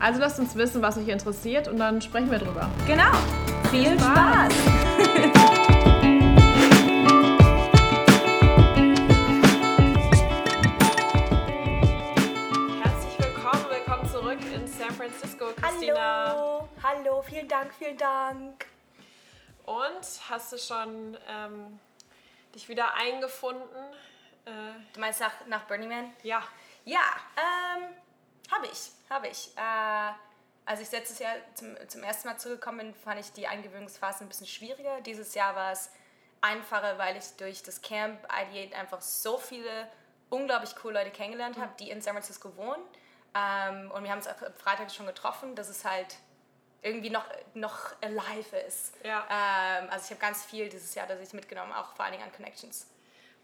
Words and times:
Also 0.00 0.20
lasst 0.20 0.38
uns 0.38 0.54
wissen, 0.54 0.82
was 0.82 0.98
euch 0.98 1.08
interessiert 1.08 1.68
und 1.68 1.78
dann 1.78 2.02
sprechen 2.02 2.30
wir 2.30 2.38
drüber. 2.38 2.70
Genau. 2.86 3.12
Viel 3.70 3.98
Spaß. 3.98 4.52
Spaß. 4.52 4.54
Herzlich 12.82 13.18
willkommen, 13.18 13.64
willkommen 13.70 14.08
zurück 14.10 14.38
in 14.54 14.66
San 14.66 14.90
Francisco, 14.90 15.46
Christina. 15.56 15.94
Hallo, 16.28 16.68
hallo, 16.82 17.22
vielen 17.22 17.48
Dank, 17.48 17.72
vielen 17.78 17.96
Dank. 17.96 18.66
Und 19.64 20.04
hast 20.28 20.52
du 20.52 20.58
schon 20.58 21.16
ähm, 21.28 21.78
dich 22.54 22.68
wieder 22.68 22.94
eingefunden? 22.94 23.64
Äh, 24.44 24.50
du 24.92 25.00
meinst 25.00 25.20
nach, 25.20 25.32
nach 25.46 25.62
Burning 25.64 25.88
Man? 25.88 26.10
Ja. 26.22 26.42
Ja, 26.84 27.00
ähm, 27.38 27.84
habe 28.54 28.66
ich, 28.66 28.90
habe 29.10 29.28
ich. 29.28 29.50
Äh, 29.56 30.12
als 30.66 30.80
ich 30.80 30.90
letztes 30.92 31.18
Jahr 31.18 31.34
zum, 31.54 31.76
zum 31.88 32.02
ersten 32.02 32.28
Mal 32.28 32.38
zurückgekommen 32.38 32.78
bin, 32.78 32.94
fand 32.94 33.20
ich 33.20 33.32
die 33.32 33.46
Eingewöhnungsphase 33.46 34.24
ein 34.24 34.28
bisschen 34.28 34.46
schwieriger. 34.46 35.00
Dieses 35.02 35.34
Jahr 35.34 35.54
war 35.54 35.72
es 35.72 35.90
einfacher, 36.40 36.98
weil 36.98 37.16
ich 37.16 37.36
durch 37.36 37.62
das 37.62 37.82
Camp 37.82 38.24
ID8 38.30 38.74
einfach 38.74 39.02
so 39.02 39.36
viele 39.36 39.88
unglaublich 40.30 40.74
coole 40.76 40.94
Leute 40.94 41.10
kennengelernt 41.10 41.58
habe, 41.58 41.72
die 41.78 41.90
in 41.90 42.00
San 42.00 42.14
Francisco 42.14 42.56
wohnen. 42.56 42.82
Ähm, 43.34 43.90
und 43.90 44.04
wir 44.04 44.10
haben 44.10 44.18
uns 44.18 44.26
am 44.26 44.36
Freitag 44.54 44.90
schon 44.90 45.06
getroffen, 45.06 45.54
dass 45.54 45.68
es 45.68 45.84
halt 45.84 46.16
irgendwie 46.82 47.10
noch, 47.10 47.24
noch 47.54 47.94
alive 48.02 48.56
ist. 48.58 48.94
Ja. 49.02 49.26
Ähm, 49.30 49.88
also 49.90 50.04
ich 50.04 50.10
habe 50.10 50.20
ganz 50.20 50.44
viel 50.44 50.68
dieses 50.68 50.94
Jahr, 50.94 51.06
das 51.06 51.20
ich 51.20 51.32
mitgenommen, 51.32 51.72
auch 51.72 51.94
vor 51.94 52.04
allen 52.04 52.12
Dingen 52.12 52.24
an 52.24 52.32
Connections. 52.32 52.86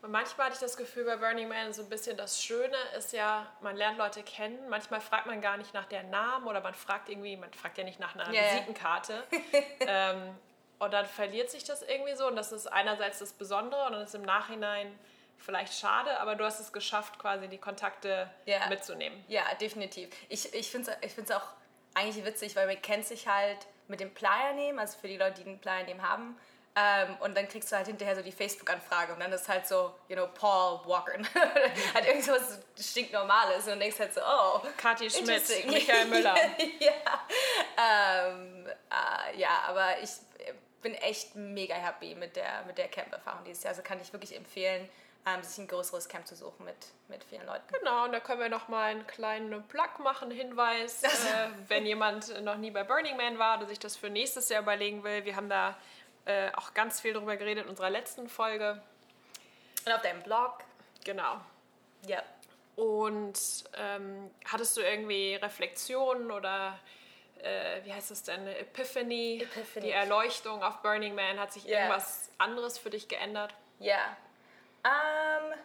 Und 0.03 0.13
manchmal 0.13 0.47
hatte 0.47 0.55
ich 0.55 0.61
das 0.61 0.77
Gefühl 0.77 1.05
bei 1.05 1.17
Burning 1.17 1.49
Man, 1.49 1.73
so 1.73 1.83
ein 1.83 1.89
bisschen 1.89 2.17
das 2.17 2.43
Schöne 2.43 2.77
ist 2.97 3.13
ja, 3.13 3.47
man 3.61 3.77
lernt 3.77 3.99
Leute 3.99 4.23
kennen. 4.23 4.59
Manchmal 4.69 5.01
fragt 5.01 5.27
man 5.27 5.41
gar 5.41 5.57
nicht 5.57 5.75
nach 5.75 5.85
der 5.85 6.05
Namen 6.05 6.47
oder 6.47 6.61
man 6.61 6.75
fragt 6.75 7.09
irgendwie, 7.09 7.37
man 7.37 7.53
fragt 7.53 7.77
ja 7.77 7.85
nicht 7.85 8.01
nach 8.01 8.15
einer 8.15 8.33
yeah. 8.33 8.55
Visitenkarte. 8.55 9.23
ähm, 9.81 10.35
und 10.79 10.93
dann 10.93 11.05
verliert 11.05 11.51
sich 11.51 11.65
das 11.65 11.83
irgendwie 11.83 12.15
so. 12.15 12.27
Und 12.27 12.37
das 12.37 12.53
ist 12.53 12.67
einerseits 12.67 13.19
das 13.19 13.35
Besondere 13.35 13.85
und 13.87 13.93
dann 13.93 14.03
ist 14.03 14.15
im 14.15 14.23
Nachhinein 14.23 14.99
vielleicht 15.37 15.79
schade, 15.79 16.19
aber 16.21 16.35
du 16.35 16.45
hast 16.45 16.61
es 16.61 16.73
geschafft, 16.73 17.19
quasi 17.19 17.49
die 17.49 17.59
Kontakte 17.59 18.31
yeah. 18.47 18.69
mitzunehmen. 18.69 19.23
Ja, 19.29 19.43
definitiv. 19.61 20.11
Ich, 20.29 20.53
ich 20.55 20.71
finde 20.71 20.97
es 21.03 21.19
ich 21.19 21.35
auch 21.35 21.47
eigentlich 21.95 22.25
witzig, 22.25 22.57
weil 22.57 22.67
man 22.67 22.81
kennt 22.81 23.07
sich 23.07 23.27
halt 23.27 23.67
mit 23.89 24.01
dem 24.01 24.13
Playa-Nehmen, 24.15 24.79
also 24.79 24.99
für 24.99 25.09
die 25.09 25.17
Leute, 25.17 25.43
die 25.43 25.49
einen 25.49 25.59
Playa-Nehmen 25.59 26.09
haben, 26.09 26.39
ähm, 26.77 27.17
und 27.21 27.37
dann 27.37 27.49
kriegst 27.49 27.71
du 27.73 27.77
halt 27.77 27.87
hinterher 27.87 28.15
so 28.17 28.23
die 28.23 28.33
Facebook-Anfrage 28.33 29.13
und 29.13 29.21
dann 29.21 29.33
ist 29.33 29.49
halt 29.49 29.67
so, 29.67 29.93
you 30.09 30.17
know, 30.17 30.29
Paul 30.29 30.81
Walker. 30.87 31.19
halt 31.95 32.07
irgend 32.07 32.25
so 32.25 32.33
was 32.33 32.61
stinknormales 32.79 33.67
und 33.67 33.75
du 33.75 33.79
denkst 33.79 33.99
halt 33.99 34.15
so, 34.15 34.21
oh. 34.21 34.61
Kathi 34.77 35.11
Schmidt, 35.11 35.67
Michael 35.67 36.07
Müller. 36.07 36.35
ja. 36.79 38.29
Ähm, 38.29 38.67
äh, 38.67 39.39
ja, 39.39 39.65
aber 39.67 40.01
ich 40.01 40.11
bin 40.83 40.95
echt 40.95 41.35
mega 41.37 41.75
happy 41.75 42.15
mit 42.15 42.37
der, 42.37 42.63
mit 42.67 42.79
der 42.79 42.89
Camp-Erfahrung 42.89 43.45
dieses 43.45 43.63
Jahr. 43.63 43.73
Also 43.73 43.83
kann 43.83 44.01
ich 44.01 44.13
wirklich 44.13 44.37
empfehlen, 44.37 44.89
ähm, 45.27 45.43
sich 45.43 45.59
ein 45.59 45.69
größeres 45.69 46.09
Camp 46.09 46.27
zu 46.27 46.35
suchen 46.35 46.65
mit, 46.65 46.77
mit 47.09 47.23
vielen 47.25 47.47
Leuten. 47.47 47.65
Genau, 47.79 48.05
und 48.05 48.13
da 48.13 48.21
können 48.21 48.41
wir 48.41 48.49
noch 48.49 48.69
mal 48.69 48.91
einen 48.91 49.07
kleinen 49.07 49.63
Plug 49.69 50.03
machen, 50.03 50.31
Hinweis, 50.31 51.03
äh, 51.03 51.09
wenn 51.69 51.85
jemand 51.85 52.43
noch 52.43 52.57
nie 52.57 52.71
bei 52.71 52.85
Burning 52.85 53.17
Man 53.17 53.39
war 53.39 53.59
oder 53.59 53.67
sich 53.67 53.79
das 53.79 53.97
für 53.97 54.09
nächstes 54.09 54.49
Jahr 54.49 54.63
überlegen 54.63 55.05
will. 55.05 55.25
Wir 55.25 55.37
haben 55.37 55.51
da 55.51 55.77
äh, 56.25 56.51
auch 56.55 56.75
ganz 56.75 57.01
viel 57.01 57.13
darüber 57.13 57.37
geredet 57.37 57.65
in 57.65 57.71
unserer 57.71 57.91
letzten 57.91 58.29
Folge. 58.29 58.83
Und 59.87 59.93
auf 59.93 60.03
deinem 60.03 60.23
Blog. 60.23 60.59
Genau. 61.05 61.41
Ja. 62.07 62.23
Und 62.77 63.39
ähm, 63.77 64.31
hattest 64.45 64.77
du 64.77 64.81
irgendwie 64.81 65.35
Reflexionen 65.35 66.31
oder 66.31 66.79
äh, 67.43 67.85
wie 67.85 67.93
heißt 67.93 68.11
das 68.11 68.23
denn? 68.23 68.47
Epiphany, 68.47 69.43
Epiphany, 69.43 69.87
die 69.87 69.93
Erleuchtung 69.93 70.63
auf 70.63 70.83
Burning 70.83 71.15
Man. 71.15 71.39
Hat 71.39 71.53
sich 71.53 71.67
yeah. 71.67 71.81
irgendwas 71.81 72.31
anderes 72.39 72.79
für 72.79 72.91
dich 72.91 73.09
geändert? 73.09 73.55
Ja. 73.79 74.17
Um, 74.83 75.53
ähm, 75.53 75.59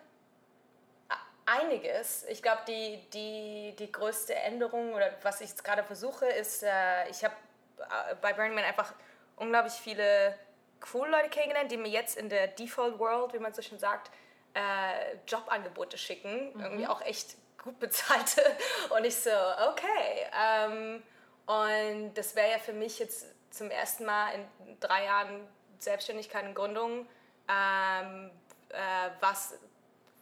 einiges. 1.45 2.25
Ich 2.25 2.41
glaube, 2.41 2.61
die, 2.67 2.99
die, 3.13 3.75
die 3.77 3.91
größte 3.91 4.35
Änderung 4.35 4.93
oder 4.93 5.11
was 5.21 5.41
ich 5.41 5.49
jetzt 5.49 5.63
gerade 5.63 5.83
versuche, 5.83 6.25
ist, 6.25 6.63
äh, 6.63 7.07
ich 7.09 7.23
habe 7.23 7.35
äh, 7.79 8.15
bei 8.21 8.33
Burning 8.33 8.55
Man 8.55 8.63
einfach 8.63 8.93
unglaublich 9.35 9.73
viele 9.73 10.37
coole 10.79 11.11
Leute 11.11 11.29
kennengelernt, 11.29 11.71
die 11.71 11.77
mir 11.77 11.89
jetzt 11.89 12.17
in 12.17 12.29
der 12.29 12.47
Default 12.47 12.99
World, 12.99 13.33
wie 13.33 13.39
man 13.39 13.53
so 13.53 13.61
schön 13.61 13.79
sagt, 13.79 14.11
äh, 14.53 15.17
Jobangebote 15.27 15.97
schicken. 15.97 16.53
Mhm. 16.53 16.61
Irgendwie 16.61 16.87
auch 16.87 17.01
echt 17.01 17.35
gut 17.61 17.79
bezahlte. 17.79 18.41
Und 18.95 19.05
ich 19.05 19.15
so, 19.15 19.31
okay. 19.69 20.27
Ähm, 20.39 21.03
und 21.47 22.15
das 22.15 22.35
wäre 22.35 22.51
ja 22.51 22.57
für 22.57 22.73
mich 22.73 22.97
jetzt 22.97 23.27
zum 23.51 23.69
ersten 23.69 24.05
Mal 24.05 24.33
in 24.33 24.79
drei 24.79 25.05
Jahren 25.05 25.47
Selbstständigkeit 25.77 26.43
und 26.45 26.55
Gründung, 26.55 27.07
ähm, 27.47 28.31
äh, 28.69 29.09
was, 29.19 29.53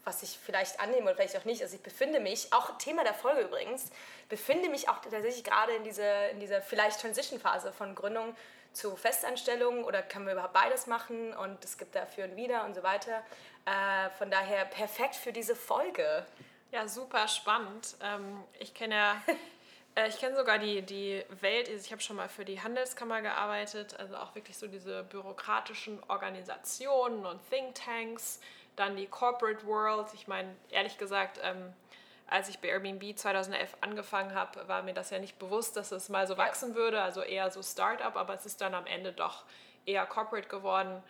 was 0.03 0.21
ich 0.21 0.37
vielleicht 0.37 0.79
annehme 0.79 1.03
oder 1.03 1.15
vielleicht 1.15 1.37
auch 1.37 1.45
nicht. 1.45 1.61
Also 1.61 1.75
ich 1.75 1.81
befinde 1.81 2.19
mich, 2.19 2.51
auch 2.51 2.77
Thema 2.77 3.03
der 3.03 3.13
Folge 3.13 3.41
übrigens, 3.41 3.89
befinde 4.27 4.69
mich 4.69 4.89
auch 4.89 4.99
tatsächlich 4.99 5.43
gerade 5.43 5.73
in 5.73 5.83
dieser, 5.83 6.29
in 6.29 6.39
dieser 6.39 6.61
vielleicht 6.61 6.99
Transition-Phase 6.99 7.71
von 7.71 7.95
Gründung 7.95 8.35
zu 8.73 8.95
Festanstellungen 8.95 9.83
oder 9.83 10.01
können 10.01 10.25
wir 10.25 10.33
überhaupt 10.33 10.53
beides 10.53 10.87
machen 10.87 11.33
und 11.33 11.63
es 11.63 11.77
gibt 11.77 11.95
dafür 11.95 12.25
ein 12.25 12.35
Wieder 12.35 12.65
und 12.65 12.73
so 12.75 12.83
weiter. 12.83 13.23
Äh, 13.65 14.09
von 14.17 14.29
daher 14.29 14.65
perfekt 14.65 15.15
für 15.15 15.31
diese 15.31 15.55
Folge. 15.55 16.25
Ja, 16.71 16.87
super 16.87 17.27
spannend. 17.27 17.95
Ähm, 18.01 18.43
ich 18.59 18.73
kenne 18.73 18.95
ja, 18.95 19.21
äh, 19.95 20.09
ich 20.09 20.19
kenne 20.19 20.35
sogar 20.35 20.57
die, 20.57 20.81
die 20.81 21.23
Welt, 21.39 21.69
ich 21.69 21.91
habe 21.91 22.01
schon 22.01 22.15
mal 22.15 22.27
für 22.27 22.45
die 22.45 22.61
Handelskammer 22.61 23.21
gearbeitet, 23.21 23.95
also 23.99 24.17
auch 24.17 24.35
wirklich 24.35 24.57
so 24.57 24.67
diese 24.67 25.03
bürokratischen 25.03 26.01
Organisationen 26.07 27.25
und 27.25 27.39
Thinktanks, 27.49 28.39
dann 28.75 28.95
die 28.95 29.05
Corporate 29.05 29.65
World. 29.67 30.07
Ich 30.15 30.27
meine, 30.27 30.55
ehrlich 30.71 30.97
gesagt, 30.97 31.39
ähm, 31.43 31.73
als 32.33 32.49
ich 32.49 32.57
bei 32.57 32.69
Airbnb 32.69 33.15
2011 33.15 33.77
angefangen 33.81 34.33
habe, 34.33 34.67
war 34.67 34.81
mir 34.81 34.95
das 34.95 35.11
ja 35.11 35.19
nicht 35.19 35.37
bewusst, 35.37 35.77
dass 35.77 35.91
es 35.91 36.09
mal 36.09 36.25
so 36.25 36.35
wachsen 36.35 36.73
würde, 36.73 36.99
also 36.99 37.21
eher 37.21 37.51
so 37.51 37.61
Startup, 37.61 38.15
aber 38.15 38.33
es 38.33 38.47
ist 38.47 38.59
dann 38.59 38.73
am 38.73 38.87
Ende 38.87 39.13
doch 39.13 39.43
eher 39.85 40.03
Corporate 40.07 40.47
geworden. 40.47 41.03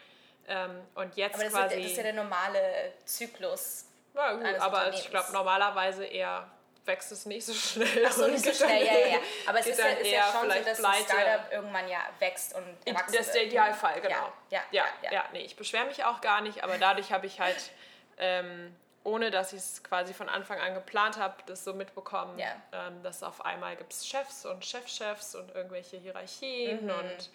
Ähm, 0.50 0.82
und 0.96 1.16
jetzt 1.16 1.36
aber 1.36 1.46
das 1.46 1.54
quasi. 1.54 1.76
Ist, 1.76 1.84
das 1.84 1.92
ist 1.92 1.98
ja 1.98 2.04
der 2.04 2.14
normale 2.14 2.94
Zyklus. 3.06 3.86
Ja, 4.14 4.34
gut, 4.34 4.46
aber 4.60 4.90
ich 4.90 5.10
glaube 5.10 5.32
normalerweise 5.32 6.04
eher 6.04 6.46
wächst 6.86 7.14
es 7.14 7.26
nicht 7.26 7.46
so 7.46 7.54
schnell. 7.54 8.06
Ach 8.06 8.12
so, 8.12 8.28
nicht 8.28 8.44
so 8.44 8.52
schnell, 8.52 8.86
ja, 8.86 8.92
ja, 8.92 9.08
ja. 9.08 9.18
Aber 9.48 9.60
es 9.62 9.68
ist 9.68 9.80
ja, 9.80 9.88
ist 9.88 10.12
ja 10.12 10.24
schon 10.30 10.52
so, 10.52 10.60
dass 10.66 10.78
pleite. 10.78 10.98
ein 10.98 11.04
Startup 11.06 11.54
irgendwann 11.54 11.88
ja 11.88 12.00
wächst 12.20 12.54
und 12.54 12.66
erwachsen 12.86 13.16
Das 13.16 13.28
ist 13.28 13.34
der 13.34 13.46
Idealfall, 13.46 14.02
genau. 14.02 14.34
Ja, 14.50 14.62
ja, 14.72 14.84
ja. 14.84 14.84
ja, 15.04 15.14
ja. 15.14 15.26
nee, 15.32 15.44
ich 15.44 15.56
beschwere 15.56 15.86
mich 15.86 16.04
auch 16.04 16.20
gar 16.20 16.42
nicht, 16.42 16.66
aber 16.66 16.78
dadurch 16.78 17.14
habe 17.14 17.26
ich 17.26 17.40
halt 17.40 17.72
ähm, 18.18 18.76
ohne 19.04 19.32
dass 19.32 19.54
ich 19.54 19.60
es 19.60 19.84
quasi 19.84 20.14
von 20.14 20.30
Anfang 20.30 20.60
an 20.60 20.74
geplant 20.74 21.18
habe, 21.18 21.36
das 21.46 21.64
so 21.64 21.74
mitbekommen, 21.74 22.40
ja. 22.40 22.56
ähm, 22.72 23.04
dass 23.04 23.24
auf 23.24 23.46
einmal 23.46 23.76
gibt 23.76 23.94
es 23.94 24.08
Chefs 24.08 24.46
und 24.46 24.64
Chefchefs 24.64 25.36
und 25.36 25.54
irgendwelche 25.54 25.98
Hierarchien 25.98 26.86
mhm. 26.86 26.92
und 26.92 27.30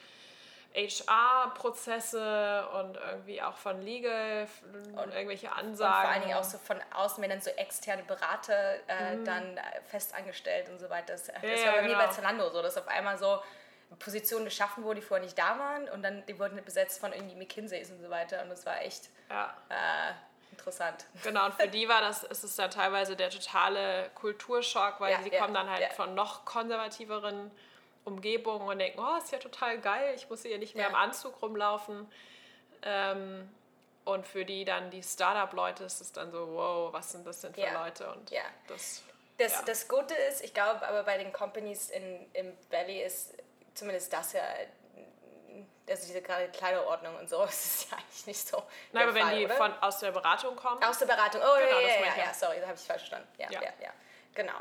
HR-Prozesse 0.75 2.69
und 2.75 2.97
irgendwie 2.97 3.43
auch 3.43 3.57
von 3.57 3.83
Legal 3.83 4.47
und 4.73 5.13
irgendwelche 5.13 5.51
Ansagen. 5.53 5.95
Und 5.95 6.03
vor 6.03 6.11
allen 6.11 6.23
Dingen 6.23 6.35
auch 6.35 6.45
so 6.45 6.59
von 6.59 6.79
außen, 6.95 7.23
wenn 7.23 7.31
dann 7.31 7.41
so 7.41 7.51
externe 7.51 8.03
Berater 8.03 8.75
äh, 8.87 9.17
mhm. 9.17 9.25
dann 9.25 9.57
äh, 9.57 9.63
festangestellt 9.87 10.69
und 10.69 10.79
so 10.79 10.89
weiter. 10.89 11.15
Das, 11.15 11.27
das 11.27 11.43
ja, 11.43 11.67
war 11.67 11.73
bei 11.73 11.83
genau. 11.83 11.99
mir 11.99 12.07
bei 12.07 12.13
Zalando 12.13 12.51
so, 12.51 12.63
dass 12.63 12.77
auf 12.77 12.87
einmal 12.89 13.19
so 13.19 13.41
Positionen 13.99 14.45
geschaffen 14.45 14.85
wurden, 14.85 14.97
die 14.97 15.03
vorher 15.03 15.25
nicht 15.25 15.39
da 15.39 15.59
waren 15.59 15.89
und 15.89 16.03
dann 16.03 16.25
die 16.27 16.39
wurden 16.39 16.63
besetzt 16.63 17.01
von 17.01 17.13
irgendwie 17.13 17.37
McKinseys 17.37 17.91
und 17.91 18.01
so 18.03 18.11
weiter 18.11 18.43
und 18.43 18.51
das 18.51 18.67
war 18.67 18.83
echt 18.83 19.09
ja. 19.31 19.57
äh, 19.71 20.13
interessant. 20.59 21.07
Genau, 21.23 21.47
und 21.47 21.55
für 21.55 21.69
die 21.69 21.89
war 21.89 22.01
das, 22.01 22.25
ist 22.25 22.45
es 22.45 22.57
dann 22.57 22.71
teilweise 22.71 23.17
der 23.17 23.31
totale 23.31 24.11
Kulturschock, 24.15 25.01
weil 25.01 25.13
ja, 25.13 25.23
sie 25.23 25.31
ja, 25.31 25.41
kommen 25.41 25.55
dann 25.55 25.71
halt 25.71 25.83
ja. 25.83 25.91
von 25.91 26.15
noch 26.15 26.45
konservativeren 26.45 27.51
Umgebungen 28.05 28.67
und 28.69 28.79
denken, 28.79 29.01
oh, 29.01 29.17
ist 29.19 29.33
ja 29.33 29.39
total 29.39 29.79
geil, 29.79 30.15
ich 30.17 30.29
muss 30.29 30.43
hier 30.43 30.59
nicht 30.59 30.75
mehr 30.75 30.89
im 30.89 30.95
Anzug 30.95 31.41
rumlaufen. 31.41 32.11
Ähm, 32.83 33.49
und 34.05 34.27
für 34.27 34.45
die 34.45 34.65
dann 34.65 34.91
die 34.91 35.03
Startup-Leute 35.03 35.85
ist 35.85 36.01
es 36.01 36.13
dann 36.13 36.31
so, 36.31 36.49
wow, 36.55 36.93
was 36.93 37.13
sind 37.13 37.27
das 37.27 37.41
denn 37.43 37.55
für 37.55 37.71
Leute? 37.73 38.11
Und 38.11 38.33
das, 38.67 39.03
das, 39.37 39.65
das 39.65 39.89
Gute 39.89 40.15
ist, 40.15 40.43
ich 40.43 40.55
glaube 40.55 40.87
aber 40.87 41.03
bei 41.05 41.19
den 41.19 41.33
Companies 41.33 41.91
in, 41.91 42.27
im 42.33 42.53
Valley 42.71 43.03
ist 43.03 43.35
zumindest 43.75 44.13
das 44.13 44.33
ja 44.33 44.43
also 45.99 46.07
diese 46.09 46.23
gerade 46.23 46.49
Kleiderordnung 46.49 47.17
und 47.17 47.29
so, 47.29 47.43
das 47.45 47.65
ist 47.65 47.91
ja 47.91 47.97
eigentlich 47.99 48.27
nicht 48.27 48.49
so. 48.49 48.63
Nein, 48.93 49.09
aber 49.09 49.19
Fall, 49.19 49.31
wenn 49.33 49.39
die 49.39 49.45
oder? 49.47 49.55
von, 49.57 49.73
aus 49.83 49.99
der 49.99 50.13
Beratung 50.13 50.57
kommen. 50.57 50.83
Aus 50.83 50.99
der 50.99 51.07
Beratung. 51.07 51.41
Oh, 51.43 51.57
Genau, 51.59 51.81
ja, 51.81 51.89
ja, 51.89 52.05
ja, 52.17 52.25
ja. 52.27 52.35
sorry, 52.35 52.57
da 52.61 52.67
habe 52.69 52.77
ich 52.79 52.87
falsch 52.87 53.03
verstanden. 53.03 53.29
Ja, 53.39 53.49
ja, 53.51 53.61
Ja. 53.63 53.69
ja. 53.83 53.91
Genau. 54.35 54.53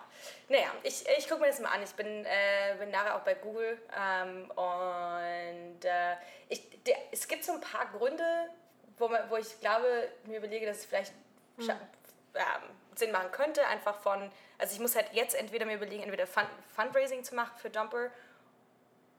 Naja, 0.50 0.72
ich, 0.82 1.08
ich 1.08 1.28
gucke 1.30 1.42
mir 1.42 1.48
das 1.48 1.60
mal 1.60 1.70
an. 1.70 1.84
Ich 1.84 1.92
bin, 1.94 2.26
äh, 2.26 2.76
bin 2.80 2.90
nachher 2.90 3.16
auch 3.16 3.20
bei 3.22 3.36
Google 3.36 3.80
ähm, 3.96 4.50
und 4.50 5.86
äh, 5.86 6.16
ich, 6.50 6.84
der, 6.84 6.96
es 7.12 7.28
gibt 7.28 7.44
so 7.44 7.52
ein 7.54 7.62
paar 7.62 7.86
Gründe, 7.88 8.50
wo, 8.98 9.08
man, 9.08 9.30
wo 9.30 9.36
ich 9.38 9.60
glaube, 9.60 10.10
mir 10.24 10.38
überlege, 10.38 10.66
dass 10.66 10.78
es 10.78 10.86
vielleicht 10.86 11.14
Hm. 11.58 11.66
scha- 11.70 11.78
ähm, 12.36 12.70
Sinn 12.96 13.12
machen 13.12 13.32
könnte. 13.32 13.66
Einfach 13.68 13.96
von, 14.00 14.32
also 14.58 14.74
ich 14.74 14.80
muss 14.80 14.96
halt 14.96 15.08
jetzt 15.14 15.36
entweder 15.36 15.66
mir 15.66 15.76
überlegen, 15.76 16.02
entweder 16.04 16.26
Fund, 16.26 16.48
Fundraising 16.76 17.24
zu 17.24 17.36
machen 17.36 17.52
für 17.58 17.68
Jumper 17.70 18.10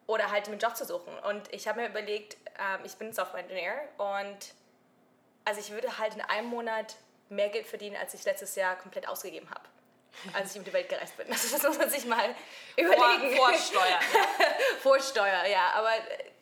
oder 0.08 0.32
halt 0.32 0.49
einen 0.49 0.58
Job 0.58 0.75
zu 0.76 0.84
suchen. 0.84 1.16
Und 1.20 1.52
ich 1.55 1.69
habe 1.69 1.81
mir 1.82 1.88
überlegt, 1.88 2.37
ähm, 2.58 2.81
ich 2.84 2.96
bin 2.96 3.12
Software 3.12 3.40
Engineer 3.40 3.78
und 3.99 4.38
also 5.44 5.60
ich 5.60 5.70
würde 5.70 5.99
halt 5.99 6.14
in 6.14 6.22
einem 6.22 6.49
Monat 6.49 6.96
mehr 7.28 7.50
Geld 7.50 7.66
verdienen, 7.66 7.94
als 7.96 8.14
ich 8.14 8.25
letztes 8.25 8.56
Jahr 8.56 8.75
komplett 8.76 9.06
ausgegeben 9.06 9.49
habe. 9.50 9.60
Als 10.32 10.52
ich 10.52 10.58
um 10.58 10.64
die 10.64 10.72
Welt 10.72 10.88
gereist 10.88 11.16
bin. 11.19 11.31
Also 11.31 11.49
das 11.56 11.62
muss 11.62 11.78
man 11.78 11.90
sich 11.90 12.06
mal 12.06 12.34
überlegen. 12.76 13.37
Vor, 13.37 13.49
vorsteuern. 13.50 14.00
Vorsteuer, 14.82 15.44
ja. 15.46 15.70
Aber 15.75 15.90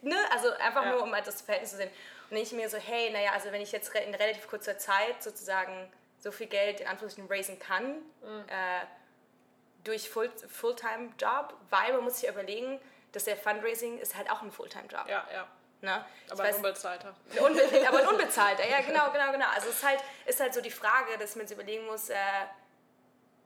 ne, 0.02 0.16
also 0.30 0.50
einfach 0.52 0.84
Ja. 0.84 0.92
nur, 0.92 1.02
um 1.02 1.12
halt 1.14 1.26
das 1.26 1.42
Verhältnis 1.42 1.72
zu 1.72 1.76
sehen. 1.76 1.90
Und 2.30 2.36
ich 2.36 2.52
mir 2.52 2.70
so, 2.70 2.78
hey, 2.78 3.10
naja, 3.10 3.32
also 3.32 3.50
wenn 3.52 3.60
ich 3.60 3.72
jetzt 3.72 3.92
in 3.94 4.14
relativ 4.14 4.46
kurzer 4.48 4.78
Zeit 4.78 5.22
sozusagen 5.22 5.92
so 6.18 6.30
viel 6.32 6.46
Geld 6.46 6.80
in 6.80 6.86
Anführungsstrichen 6.86 7.30
raisen 7.30 7.58
kann, 7.58 7.96
Mhm. 8.22 8.44
äh, 8.48 8.86
durch 9.84 10.08
Full, 10.08 10.30
Fulltime-Job, 10.48 11.54
weil 11.70 11.92
man 11.92 12.04
muss 12.04 12.20
sich 12.20 12.28
überlegen, 12.28 12.80
dass 13.12 13.24
der 13.24 13.36
Fundraising 13.36 13.98
ist 13.98 14.14
halt 14.16 14.30
auch 14.30 14.42
ein 14.42 14.50
Fulltime-Job. 14.52 15.08
Ja, 15.08 15.24
ja. 15.32 15.46
Ne? 15.82 16.04
Aber 16.30 16.42
weiß- 16.44 16.46
ein 16.48 16.54
unbezahlter. 16.56 17.14
Unbe 17.40 17.62
aber 17.88 17.98
ein 17.98 18.06
unbezahlter, 18.12 18.66
ja, 18.68 18.80
genau, 18.80 19.10
genau, 19.12 19.30
genau. 19.32 19.46
Also 19.54 19.68
es 19.68 19.76
ist 19.76 19.86
halt, 19.86 20.00
ist 20.24 20.40
halt 20.40 20.54
so 20.54 20.60
die 20.60 20.70
Frage, 20.70 21.18
dass 21.18 21.36
man 21.36 21.46
sich 21.46 21.56
überlegen 21.56 21.84
muss, 21.86 22.08
äh, 22.08 22.16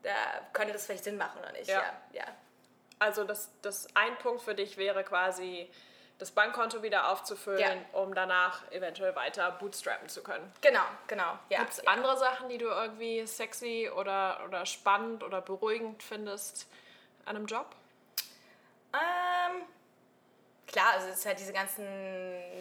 äh, 0.03 0.11
könnte 0.53 0.73
das 0.73 0.87
vielleicht 0.87 1.05
Sinn 1.05 1.17
machen 1.17 1.41
oder 1.41 1.53
nicht. 1.53 1.69
Ja. 1.69 1.81
Ja, 1.83 2.21
ja. 2.21 2.25
Also 2.99 3.25
das, 3.25 3.51
das 3.63 3.89
ein 3.95 4.17
Punkt 4.19 4.43
für 4.43 4.55
dich 4.55 4.77
wäre 4.77 5.05
quasi, 5.05 5.71
das 6.19 6.31
Bankkonto 6.31 6.83
wieder 6.83 7.09
aufzufüllen, 7.11 7.61
Ja. 7.61 7.99
um 7.99 8.15
danach 8.15 8.71
eventuell 8.73 9.17
weiter 9.17 9.51
bootstrappen 9.53 10.09
zu 10.09 10.23
können. 10.23 10.53
Genau, 10.61 10.83
genau. 11.07 11.39
Ja, 11.49 11.61
Gibt 11.61 11.73
es 11.73 11.77
ja. 11.83 11.91
andere 11.91 12.17
Sachen, 12.19 12.49
die 12.51 12.59
du 12.59 12.67
irgendwie 12.67 13.27
sexy 13.27 13.91
oder, 13.95 14.43
oder 14.47 14.67
spannend 14.67 15.25
oder 15.25 15.41
beruhigend 15.41 16.03
findest 16.03 16.69
an 17.25 17.37
einem 17.37 17.47
Job? 17.47 17.75
Ähm, 18.93 19.63
klar, 20.67 20.95
also 20.95 21.09
es 21.09 21.19
ist 21.19 21.27
halt 21.27 21.39
diese 21.39 21.53
ganzen 21.53 21.87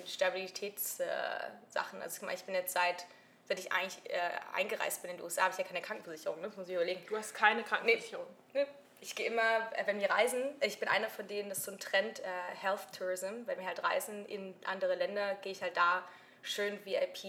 Stabilitätssachen. 0.05 1.99
Äh, 1.99 2.03
also 2.03 2.19
guck 2.19 2.29
mal, 2.29 2.35
ich 2.35 2.43
bin 2.43 2.55
jetzt 2.55 2.73
seit, 2.73 3.05
seit 3.47 3.59
ich 3.59 3.71
eigentlich 3.71 3.99
äh, 4.11 4.19
eingereist 4.53 5.01
bin 5.01 5.11
in 5.11 5.17
die 5.17 5.23
USA, 5.23 5.43
habe 5.43 5.53
ich 5.53 5.57
ja 5.57 5.63
keine 5.63 5.81
Krankenversicherung, 5.81 6.39
ne? 6.41 6.47
das 6.47 6.57
muss 6.57 6.67
ich 6.67 6.75
überlegen. 6.75 7.03
Du 7.07 7.17
hast 7.17 7.33
keine 7.33 7.63
Krankenversicherung. 7.63 8.27
Ne, 8.53 8.67
Ich 9.01 9.15
gehe 9.15 9.27
immer, 9.27 9.71
äh, 9.75 9.85
wenn 9.85 9.99
wir 9.99 10.09
reisen, 10.09 10.43
ich 10.61 10.79
bin 10.79 10.89
einer 10.89 11.09
von 11.09 11.27
denen, 11.27 11.49
das 11.49 11.59
ist 11.59 11.65
so 11.65 11.71
ein 11.71 11.79
Trend, 11.79 12.19
äh, 12.19 12.23
Health 12.61 12.91
Tourism, 12.97 13.45
wenn 13.45 13.59
wir 13.59 13.65
halt 13.67 13.83
reisen 13.83 14.25
in 14.25 14.55
andere 14.65 14.95
Länder, 14.95 15.35
gehe 15.35 15.51
ich 15.51 15.61
halt 15.61 15.77
da 15.77 16.03
schön 16.41 16.83
VIP, 16.85 17.23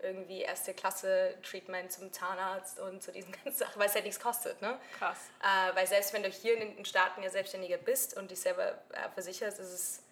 irgendwie 0.00 0.42
erste 0.42 0.74
Klasse 0.74 1.36
Treatment 1.42 1.92
zum 1.92 2.12
Zahnarzt 2.12 2.78
und 2.80 3.02
zu 3.02 3.12
diesen 3.12 3.32
ganzen 3.44 3.52
Sachen, 3.58 3.78
weil 3.80 3.88
es 3.88 3.94
halt 3.94 4.04
nichts 4.04 4.20
kostet, 4.20 4.60
ne? 4.62 4.78
Krass. 4.98 5.18
Äh, 5.42 5.74
weil 5.76 5.86
selbst 5.86 6.12
wenn 6.12 6.22
du 6.22 6.28
hier 6.28 6.54
in 6.60 6.76
den 6.76 6.84
Staaten 6.84 7.22
ja 7.22 7.30
Selbstständiger 7.30 7.76
bist 7.78 8.16
und 8.16 8.30
dich 8.30 8.40
selber 8.40 8.78
äh, 8.92 9.08
versicherst, 9.14 9.58
ist 9.58 9.70
es 9.72 10.02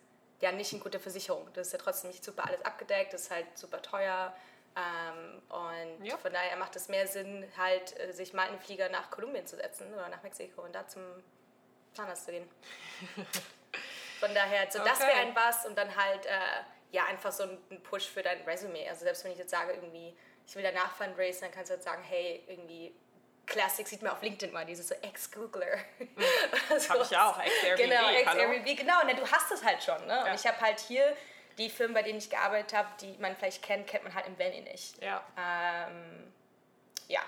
ja 0.41 0.53
nicht 0.53 0.73
eine 0.73 0.83
gute 0.83 0.99
Versicherung. 1.01 1.49
Das 1.55 1.69
ist 1.69 1.73
ja 1.73 1.79
trotzdem 1.79 2.11
nicht 2.11 2.25
super 2.25 2.47
alles 2.47 2.65
abgedeckt, 2.65 3.13
das 3.13 3.23
ist 3.23 3.31
halt 3.31 3.47
super 3.57 3.81
teuer. 3.81 4.35
Ähm, 4.75 5.43
und 5.49 6.05
Ja. 6.07 6.17
von 6.17 6.33
daher 6.33 6.57
macht 6.57 6.75
es 6.77 6.89
mehr 6.89 7.07
Sinn, 7.07 7.47
halt 7.57 7.99
äh, 8.01 8.13
sich 8.13 8.33
mal 8.33 8.47
in 8.47 8.55
den 8.55 8.61
Flieger 8.61 8.89
nach 8.89 9.11
Kolumbien 9.11 9.47
zu 9.47 9.57
setzen 9.57 9.93
oder 9.93 10.09
nach 10.09 10.23
Mexiko 10.23 10.63
und 10.63 10.75
da 10.75 10.87
zum 10.89 11.03
Zahnarzt 11.95 12.25
zu 12.25 12.31
gehen. 12.33 12.49
Von 14.21 14.35
daher, 14.35 14.71
so 14.71 14.79
das 14.79 15.01
Okay. 15.01 15.09
wäre 15.09 15.19
ein 15.19 15.37
was 15.37 15.67
und 15.67 15.77
dann 15.77 15.95
halt, 15.97 16.25
äh, 16.27 16.31
ja, 16.93 17.07
einfach 17.07 17.33
so 17.33 17.45
ein 17.45 17.83
Push 17.83 18.09
für 18.09 18.23
dein 18.23 18.43
Resume. 18.43 18.87
Also 18.89 19.05
selbst 19.05 19.25
wenn 19.25 19.33
ich 19.33 19.39
jetzt 19.39 19.51
sage, 19.51 19.73
irgendwie, 19.73 20.15
ich 20.47 20.55
will 20.55 20.63
danach 20.63 20.95
fundraisen, 20.95 21.43
dann 21.43 21.51
kannst 21.51 21.71
du 21.71 21.75
halt 21.75 21.83
sagen, 21.83 22.03
hey, 22.05 22.45
irgendwie, 22.47 22.95
Classic 23.47 23.87
sieht 23.89 24.03
man 24.03 24.13
auf 24.13 24.23
LinkedIn 24.23 24.53
mal, 24.53 24.65
dieses 24.65 24.89
so 24.89 24.95
Ex-Googler. 24.95 25.67
Hab 26.89 27.03
ich 27.03 27.11
ja 27.11 27.31
auch, 27.31 27.39
Ex-Airbnb, 27.39 27.91
Genau. 27.91 28.11
Ex-Airbnb, 28.11 28.77
genau, 28.79 29.05
ne, 29.05 29.15
du 29.15 29.27
hast 29.27 29.51
es 29.51 29.65
halt 29.65 29.83
schon. 29.83 30.07
Ne? 30.07 30.13
Ja. 30.13 30.25
Und 30.27 30.35
ich 30.35 30.47
habe 30.47 30.61
halt 30.61 30.81
hier 30.81 31.17
die 31.59 31.71
Firmen, 31.71 31.95
bei 31.95 32.03
denen 32.03 32.19
ich 32.19 32.31
gearbeitet 32.31 32.77
habe, 32.77 32.89
die 33.01 33.17
man 33.19 33.35
vielleicht 33.37 33.63
kennt, 33.63 33.87
kennt 33.87 34.05
man 34.05 34.15
halt 34.15 34.27
im 34.27 34.39
Valley 34.39 34.61
nicht. 34.61 35.03
Ja. 35.03 35.25
Ähm, 35.37 36.33
ja, 37.09 37.21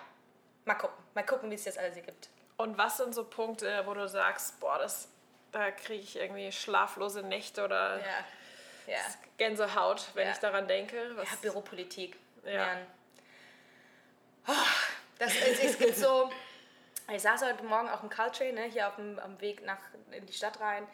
mal 0.66 0.74
gucken. 0.74 1.02
Mal 1.14 1.24
gucken, 1.24 1.50
wie 1.50 1.54
es 1.54 1.64
jetzt 1.64 1.78
alles 1.78 1.94
hier 1.94 2.04
gibt. 2.04 2.28
Und 2.56 2.78
was 2.78 2.98
sind 2.98 3.14
so 3.14 3.24
Punkte, 3.24 3.82
wo 3.86 3.94
du 3.94 4.06
sagst, 4.08 4.60
boah, 4.60 4.78
das, 4.78 5.08
da 5.52 5.70
kriege 5.70 6.02
ich 6.02 6.16
irgendwie 6.16 6.52
schlaflose 6.52 7.22
Nächte 7.22 7.64
oder 7.64 7.98
Ja, 7.98 8.24
ja. 8.86 8.98
Gänsehaut, 9.36 10.08
wenn 10.14 10.26
Ja. 10.28 10.32
ich 10.32 10.38
daran 10.38 10.66
denke? 10.68 11.16
Was, 11.16 11.30
Ja, 11.30 11.36
Büropolitik. 11.42 12.16
Ja. 12.44 12.78
Oh, 14.46 14.52
Das, 15.18 15.32
es, 15.36 15.58
es 15.62 15.78
gibt 15.78 15.96
so, 15.96 16.30
ich 17.12 17.22
saß 17.22 17.42
heute 17.44 17.62
Morgen 17.64 17.88
auch 17.88 18.02
im 18.02 18.08
Caltrain, 18.08 18.54
ne, 18.54 18.64
hier 18.64 18.88
auf 18.88 18.96
dem, 18.96 19.18
am 19.18 19.40
Weg 19.40 19.64
nach, 19.64 19.78
in 20.10 20.26
die 20.26 20.32
Stadt 20.32 20.60
rein. 20.60 20.86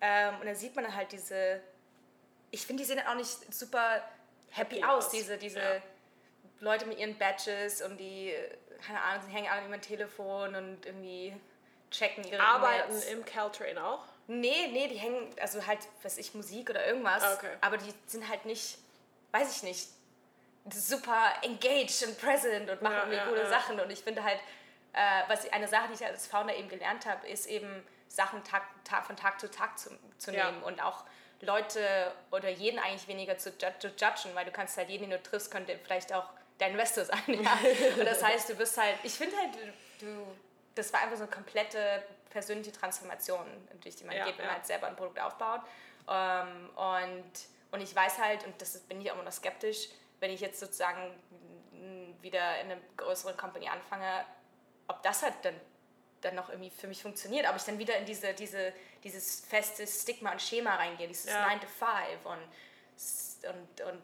Ähm, 0.00 0.40
und 0.40 0.46
da 0.46 0.54
sieht 0.54 0.74
man 0.76 0.94
halt 0.94 1.12
diese, 1.12 1.60
ich 2.50 2.66
finde, 2.66 2.82
die 2.82 2.86
sehen 2.86 3.00
auch 3.06 3.14
nicht 3.14 3.52
super 3.54 4.02
happy, 4.50 4.76
Happy 4.76 4.84
aus, 4.84 5.06
aus, 5.06 5.10
diese, 5.10 5.36
diese 5.38 5.60
ja. 5.60 5.82
Leute 6.60 6.86
mit 6.86 6.98
ihren 6.98 7.16
Badges 7.18 7.82
und 7.82 7.98
die, 7.98 8.34
keine 8.86 9.00
Ahnung, 9.02 9.22
sie 9.26 9.32
hängen 9.32 9.48
alle 9.50 9.66
über 9.66 9.76
dem 9.76 9.82
Telefon 9.82 10.54
und 10.54 10.86
irgendwie 10.86 11.36
checken 11.90 12.24
ihre 12.24 12.42
Arbeiten 12.42 12.90
E-Mails. 12.90 13.06
im 13.06 13.24
Caltrain 13.24 13.78
auch? 13.78 14.04
Nee, 14.28 14.68
nee, 14.72 14.88
die 14.88 14.96
hängen, 14.96 15.28
also 15.40 15.64
halt, 15.66 15.80
weiß 16.02 16.18
ich, 16.18 16.34
Musik 16.34 16.70
oder 16.70 16.86
irgendwas. 16.86 17.22
Ah, 17.22 17.34
okay. 17.34 17.50
Aber 17.60 17.76
die 17.76 17.92
sind 18.06 18.28
halt 18.28 18.44
nicht, 18.44 18.78
weiß 19.32 19.56
ich 19.56 19.62
nicht, 19.62 19.88
super 20.72 21.32
engaged 21.42 22.02
und 22.06 22.20
present 22.20 22.68
und 22.68 22.82
machen 22.82 22.94
Ja, 22.94 23.00
irgendwie 23.02 23.16
ja, 23.18 23.26
coole 23.26 23.42
ja. 23.42 23.48
Sachen. 23.48 23.78
Und 23.78 23.90
ich 23.90 24.00
finde 24.00 24.24
halt, 24.24 24.40
äh, 24.92 25.22
was 25.28 25.50
eine 25.52 25.68
Sache, 25.68 25.88
die 25.88 25.94
ich 25.94 26.04
als 26.04 26.26
Founder 26.26 26.56
eben 26.56 26.68
gelernt 26.68 27.06
habe, 27.06 27.26
ist 27.28 27.46
eben 27.46 27.84
Sachen 28.08 28.42
Tag, 28.44 28.62
Tag, 28.84 29.06
von 29.06 29.16
Tag 29.16 29.40
zu 29.40 29.50
Tag 29.50 29.78
zu, 29.78 29.90
zu 30.18 30.30
nehmen 30.30 30.62
und 30.62 30.82
auch 30.82 31.04
Leute 31.40 32.12
oder 32.30 32.48
jeden 32.48 32.78
eigentlich 32.78 33.08
weniger 33.08 33.36
zu, 33.38 33.56
zu 33.56 33.88
judgen, 33.88 34.34
weil 34.34 34.44
du 34.44 34.50
kannst 34.50 34.76
halt 34.76 34.88
jeden, 34.88 35.10
den 35.10 35.10
du 35.10 35.22
triffst, 35.22 35.50
könnte 35.50 35.78
vielleicht 35.84 36.12
auch 36.12 36.28
dein 36.58 36.72
Investor 36.72 37.04
sein. 37.04 37.22
Ja? 37.28 37.58
und 37.98 38.06
das 38.06 38.22
heißt, 38.24 38.48
du 38.48 38.54
bist 38.54 38.76
halt, 38.78 38.96
ich 39.02 39.12
finde 39.12 39.36
halt, 39.36 39.54
du, 40.00 40.26
das 40.76 40.92
war 40.92 41.00
einfach 41.00 41.16
so 41.16 41.24
eine 41.24 41.32
komplette 41.32 42.04
persönliche 42.30 42.70
Transformation, 42.70 43.44
durch 43.80 43.96
die 43.96 44.04
man 44.04 44.14
Ja, 44.16 44.24
geht, 44.26 44.36
wenn 44.38 44.44
ja. 44.44 44.50
man 44.52 44.56
halt 44.58 44.66
selber 44.66 44.86
ein 44.86 44.94
Produkt 44.96 45.18
aufbaut. 45.18 45.62
Ähm, 46.08 46.70
und, 46.76 47.32
und 47.72 47.80
ich 47.80 47.94
weiß 47.96 48.18
halt, 48.18 48.44
und 48.46 48.60
das 48.62 48.78
bin 48.80 49.00
ich 49.00 49.10
auch 49.10 49.14
immer 49.16 49.24
noch 49.24 49.32
skeptisch, 49.32 49.88
wenn 50.20 50.30
ich 50.30 50.40
jetzt 50.40 50.60
sozusagen 50.60 51.12
wieder 52.20 52.60
in 52.60 52.70
einer 52.70 52.80
größeren 52.96 53.36
Company 53.36 53.68
anfange, 53.68 54.24
ob 54.88 55.02
das 55.02 55.22
halt 55.22 55.34
dann, 55.42 55.54
dann 56.20 56.34
noch 56.34 56.48
irgendwie 56.48 56.70
für 56.70 56.86
mich 56.88 57.02
funktioniert, 57.02 57.48
ob 57.48 57.56
ich 57.56 57.62
dann 57.62 57.78
wieder 57.78 57.96
in 57.96 58.04
diese, 58.06 58.34
diese, 58.34 58.72
dieses 59.04 59.40
feste 59.40 59.86
Stigma 59.86 60.32
und 60.32 60.40
Schema 60.42 60.74
reingehe, 60.76 61.08
dieses 61.08 61.26
Ja. 61.30 61.46
9 61.46 61.60
to 61.60 61.66
5 61.66 62.24
und, 62.24 63.50
und, 63.50 63.80
und 63.92 64.02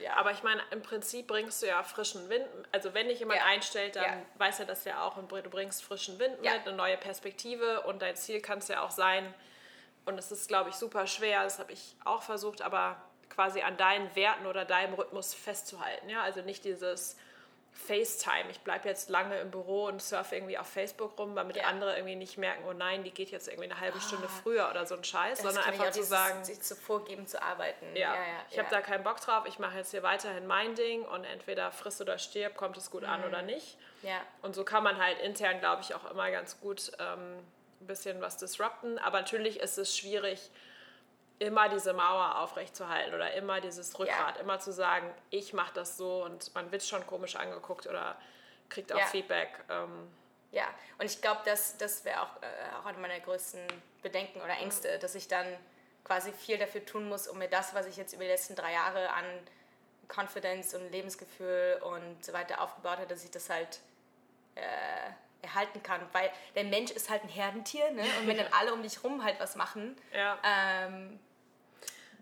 ja. 0.00 0.14
Aber 0.16 0.32
ich 0.32 0.42
meine, 0.42 0.60
im 0.70 0.82
Prinzip 0.82 1.26
bringst 1.26 1.62
du 1.62 1.66
ja 1.66 1.82
frischen 1.82 2.28
Wind. 2.28 2.46
Also 2.72 2.94
wenn 2.94 3.08
dich 3.08 3.18
jemand 3.20 3.40
Ja. 3.40 3.46
einstellt, 3.46 3.96
dann 3.96 4.04
Ja. 4.04 4.22
weiß 4.38 4.60
er 4.60 4.66
das 4.66 4.84
ja 4.84 5.02
auch 5.02 5.16
und 5.16 5.30
du 5.30 5.40
bringst 5.50 5.82
frischen 5.84 6.18
Wind 6.18 6.36
Ja. 6.42 6.52
mit, 6.54 6.66
eine 6.66 6.76
neue 6.76 6.96
Perspektive 6.96 7.82
und 7.82 8.02
dein 8.02 8.16
Ziel 8.16 8.40
kann 8.40 8.58
es 8.58 8.68
ja 8.68 8.82
auch 8.82 8.90
sein. 8.90 9.32
Und 10.06 10.18
es 10.18 10.32
ist, 10.32 10.48
glaube 10.48 10.70
ich, 10.70 10.76
super 10.76 11.06
schwer, 11.06 11.42
das 11.44 11.58
habe 11.58 11.72
ich 11.72 11.94
auch 12.04 12.22
versucht, 12.22 12.62
aber 12.62 12.96
quasi 13.28 13.60
an 13.62 13.76
deinen 13.76 14.14
Werten 14.16 14.46
oder 14.46 14.64
deinem 14.64 14.94
Rhythmus 14.94 15.34
festzuhalten. 15.34 16.08
Ja? 16.08 16.22
Also 16.22 16.40
nicht 16.42 16.64
dieses 16.64 17.16
FaceTime, 17.72 18.50
ich 18.50 18.60
bleibe 18.60 18.88
jetzt 18.88 19.08
lange 19.10 19.38
im 19.40 19.50
Büro 19.50 19.86
und 19.86 20.02
surfe 20.02 20.36
irgendwie 20.36 20.58
auf 20.58 20.66
Facebook 20.66 21.18
rum, 21.18 21.34
damit 21.34 21.56
Ja. 21.56 21.64
andere 21.64 21.94
irgendwie 21.96 22.16
nicht 22.16 22.36
merken, 22.38 22.62
oh 22.68 22.72
nein, 22.72 23.04
die 23.04 23.10
geht 23.10 23.30
jetzt 23.30 23.48
irgendwie 23.48 23.70
eine 23.70 23.80
halbe 23.80 24.00
Stunde 24.00 24.28
früher 24.28 24.68
oder 24.70 24.86
so 24.86 24.94
ein 24.96 25.02
Scheiß, 25.04 25.42
sondern 25.42 25.64
einfach 25.64 25.90
zu 25.90 26.02
sagen, 26.02 26.44
sich 26.44 26.60
zu 26.60 26.76
vorgeben 26.76 27.26
zu 27.26 27.42
arbeiten. 27.42 27.86
ja, 27.96 28.14
ja, 28.14 28.20
ich 28.50 28.58
habe 28.58 28.68
da 28.70 28.80
keinen 28.80 29.02
Bock 29.04 29.20
drauf, 29.20 29.44
ich 29.46 29.58
mache 29.58 29.78
jetzt 29.78 29.90
hier 29.92 30.02
weiterhin 30.02 30.46
mein 30.46 30.74
Ding 30.74 31.02
und 31.04 31.24
entweder 31.24 31.72
friss 31.72 32.00
oder 32.00 32.18
stirb, 32.18 32.56
kommt 32.56 32.76
es 32.76 32.90
gut 32.90 33.02
Mhm. 33.02 33.08
an 33.08 33.24
oder 33.24 33.42
nicht. 33.42 33.76
ja. 34.02 34.20
Und 34.42 34.54
so 34.54 34.64
kann 34.64 34.82
man 34.82 34.98
halt 35.02 35.18
intern, 35.20 35.58
glaube 35.60 35.82
ich, 35.82 35.94
auch 35.94 36.10
immer 36.10 36.30
ganz 36.30 36.60
gut 36.60 36.92
ähm, 36.98 37.38
ein 37.80 37.86
bisschen 37.86 38.20
was 38.20 38.36
disrupten. 38.36 38.98
Aber 38.98 39.20
natürlich 39.20 39.58
ist 39.60 39.78
es 39.78 39.96
schwierig, 39.96 40.50
immer 41.40 41.68
diese 41.70 41.92
Mauer 41.94 42.38
aufrechtzuerhalten 42.38 43.14
oder 43.14 43.32
immer 43.34 43.60
dieses 43.60 43.98
Rückgrat, 43.98 44.36
immer 44.38 44.60
zu 44.60 44.72
sagen, 44.72 45.12
ich 45.30 45.52
mache 45.54 45.72
das 45.74 45.96
so 45.96 46.22
und 46.24 46.54
man 46.54 46.70
wird 46.70 46.84
schon 46.84 47.04
komisch 47.06 47.34
angeguckt 47.34 47.86
oder 47.86 48.16
kriegt 48.68 48.92
auch 48.92 48.98
Ja. 48.98 49.06
Feedback. 49.06 49.48
Ähm, 49.68 50.08
Ja, 50.52 50.64
und 50.98 51.06
ich 51.06 51.20
glaube, 51.22 51.40
das, 51.44 51.76
das 51.78 52.04
wäre 52.04 52.20
auch, 52.22 52.42
äh, 52.42 52.76
auch 52.80 52.84
eine 52.86 52.98
meiner 52.98 53.18
größten 53.20 53.60
Bedenken 54.02 54.40
oder 54.40 54.54
Ängste, 54.58 54.98
dass 54.98 55.14
ich 55.14 55.28
dann 55.28 55.46
quasi 56.04 56.32
viel 56.32 56.58
dafür 56.58 56.84
tun 56.84 57.08
muss, 57.08 57.28
um 57.28 57.38
mir 57.38 57.48
das, 57.48 57.72
was 57.72 57.86
ich 57.86 57.96
jetzt 57.96 58.12
über 58.12 58.24
die 58.24 58.30
letzten 58.30 58.56
drei 58.56 58.72
Jahre 58.72 59.10
an 59.10 59.24
Confidence 60.08 60.74
und 60.74 60.90
Lebensgefühl 60.90 61.80
und 61.84 62.24
so 62.24 62.32
weiter 62.32 62.60
aufgebaut 62.60 62.96
habe, 62.98 63.06
dass 63.06 63.24
ich 63.24 63.30
das 63.30 63.48
halt 63.48 63.78
äh, 64.56 64.62
erhalten 65.46 65.82
kann. 65.82 66.00
Weil 66.12 66.30
der 66.56 66.64
Mensch 66.64 66.90
ist 66.90 67.08
halt 67.08 67.22
ein 67.22 67.28
Herdentier, 67.28 67.90
ne? 67.92 68.02
Und 68.20 68.26
wenn 68.26 68.36
dann 68.36 68.52
alle 68.52 68.74
um 68.74 68.82
dich 68.82 69.02
rum 69.04 69.22
halt 69.24 69.38
was 69.40 69.54
machen, 69.56 69.96
Ja. 70.12 70.36
ähm, 70.42 71.18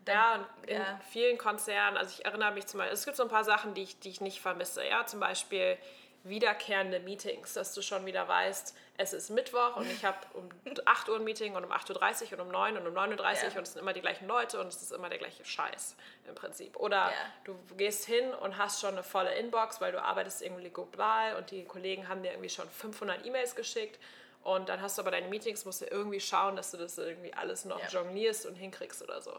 dann, 0.08 0.16
Ja, 0.16 0.34
und 0.34 0.68
in 0.68 0.76
ja. 0.80 1.00
vielen 1.10 1.38
Konzernen, 1.38 1.96
also 1.96 2.12
ich 2.18 2.24
erinnere 2.24 2.52
mich 2.52 2.66
zum 2.66 2.78
Beispiel, 2.78 2.94
es 2.94 3.04
gibt 3.04 3.16
so 3.16 3.22
ein 3.22 3.28
paar 3.28 3.44
Sachen, 3.44 3.74
die 3.74 3.82
ich, 3.82 4.00
die 4.00 4.10
ich 4.10 4.20
nicht 4.20 4.40
vermisse. 4.40 4.84
Ja, 4.86 5.06
zum 5.06 5.20
Beispiel 5.20 5.78
wiederkehrende 6.24 6.98
Meetings, 7.00 7.54
dass 7.54 7.72
du 7.74 7.80
schon 7.80 8.04
wieder 8.04 8.26
weißt, 8.26 8.76
es 8.98 9.12
ist 9.12 9.30
Mittwoch 9.30 9.76
und 9.76 9.88
ich 9.90 10.04
habe 10.04 10.16
um 10.34 10.48
8 10.84 11.08
Uhr 11.08 11.16
ein 11.16 11.24
Meeting 11.24 11.54
und 11.54 11.64
um 11.64 11.72
8.30 11.72 12.32
Uhr 12.32 12.32
und 12.34 12.40
um 12.46 12.48
9 12.48 12.76
und 12.76 12.86
um 12.86 12.94
9.30 12.94 13.12
Uhr 13.12 13.18
Ja. 13.52 13.58
und 13.58 13.62
es 13.62 13.72
sind 13.72 13.80
immer 13.80 13.92
die 13.92 14.00
gleichen 14.00 14.26
Leute 14.26 14.60
und 14.60 14.66
es 14.66 14.82
ist 14.82 14.90
immer 14.92 15.08
der 15.08 15.18
gleiche 15.18 15.44
Scheiß 15.44 15.94
im 16.26 16.34
Prinzip. 16.34 16.76
Oder 16.76 16.96
Ja. 16.96 17.12
du 17.44 17.56
gehst 17.76 18.04
hin 18.04 18.34
und 18.34 18.58
hast 18.58 18.80
schon 18.80 18.90
eine 18.90 19.04
volle 19.04 19.32
Inbox, 19.34 19.80
weil 19.80 19.92
du 19.92 20.02
arbeitest 20.02 20.42
irgendwie 20.42 20.68
global 20.70 21.36
und 21.36 21.50
die 21.52 21.64
Kollegen 21.64 22.08
haben 22.08 22.22
dir 22.22 22.32
irgendwie 22.32 22.50
schon 22.50 22.68
500 22.68 23.24
E-Mails 23.24 23.54
geschickt 23.54 23.98
und 24.42 24.68
dann 24.68 24.82
hast 24.82 24.98
du 24.98 25.02
aber 25.02 25.12
deine 25.12 25.28
Meetings, 25.28 25.64
musst 25.64 25.80
du 25.82 25.86
irgendwie 25.86 26.20
schauen, 26.20 26.56
dass 26.56 26.72
du 26.72 26.76
das 26.78 26.98
irgendwie 26.98 27.32
alles 27.32 27.64
noch 27.64 27.78
Ja. 27.80 27.86
jonglierst 27.88 28.44
und 28.44 28.56
hinkriegst 28.56 29.02
oder 29.02 29.22
so. 29.22 29.34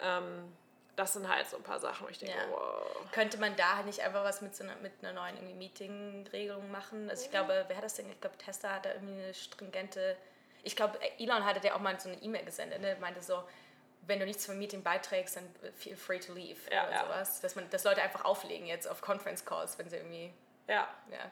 Ähm, 0.00 0.52
das 0.96 1.12
sind 1.12 1.28
halt 1.28 1.46
so 1.46 1.58
ein 1.58 1.62
paar 1.62 1.78
Sachen, 1.78 2.06
wo 2.06 2.10
ich 2.10 2.18
denke, 2.18 2.34
Ja. 2.36 2.50
wow. 2.50 2.86
könnte 3.12 3.36
man 3.38 3.54
da 3.56 3.82
nicht 3.82 4.00
einfach 4.00 4.24
was 4.24 4.40
mit 4.40 4.56
so 4.56 4.64
einer, 4.64 4.76
mit 4.76 4.92
einer 5.02 5.12
neuen 5.12 5.58
Meeting-Regelung 5.58 6.70
machen? 6.70 7.10
Also 7.10 7.24
ich 7.24 7.30
glaube, 7.30 7.64
wer 7.68 7.76
hat 7.76 7.84
das 7.84 7.94
denn? 7.94 8.10
Ich 8.10 8.20
glaube, 8.20 8.36
Tesla 8.38 8.74
hat 8.76 8.86
da 8.86 8.92
irgendwie 8.94 9.22
eine 9.22 9.34
stringente. 9.34 10.16
Ich 10.62 10.74
glaube, 10.74 10.98
Elon 11.18 11.44
hatte 11.44 11.64
ja 11.66 11.74
auch 11.74 11.80
mal 11.80 11.98
so 12.00 12.08
eine 12.08 12.20
E-Mail 12.22 12.44
gesendet, 12.44 12.80
ne? 12.80 12.96
meinte 13.00 13.20
so, 13.22 13.42
wenn 14.06 14.20
du 14.20 14.24
nichts 14.24 14.46
vom 14.46 14.56
Meeting 14.58 14.82
beiträgst, 14.82 15.36
dann 15.36 15.48
feel 15.76 15.96
free 15.96 16.18
to 16.18 16.32
leave 16.32 16.58
Ja, 16.72 16.84
oder 16.84 16.92
ja. 16.92 17.04
sowas. 17.04 17.40
Dass 17.40 17.56
man, 17.56 17.68
dass 17.70 17.84
Leute 17.84 18.00
einfach 18.02 18.24
auflegen 18.24 18.66
jetzt 18.66 18.88
auf 18.88 19.00
Conference 19.00 19.44
Calls, 19.44 19.78
wenn 19.78 19.90
sie 19.90 19.96
irgendwie. 19.96 20.32
Ja, 20.68 20.88
Ja. 21.10 21.30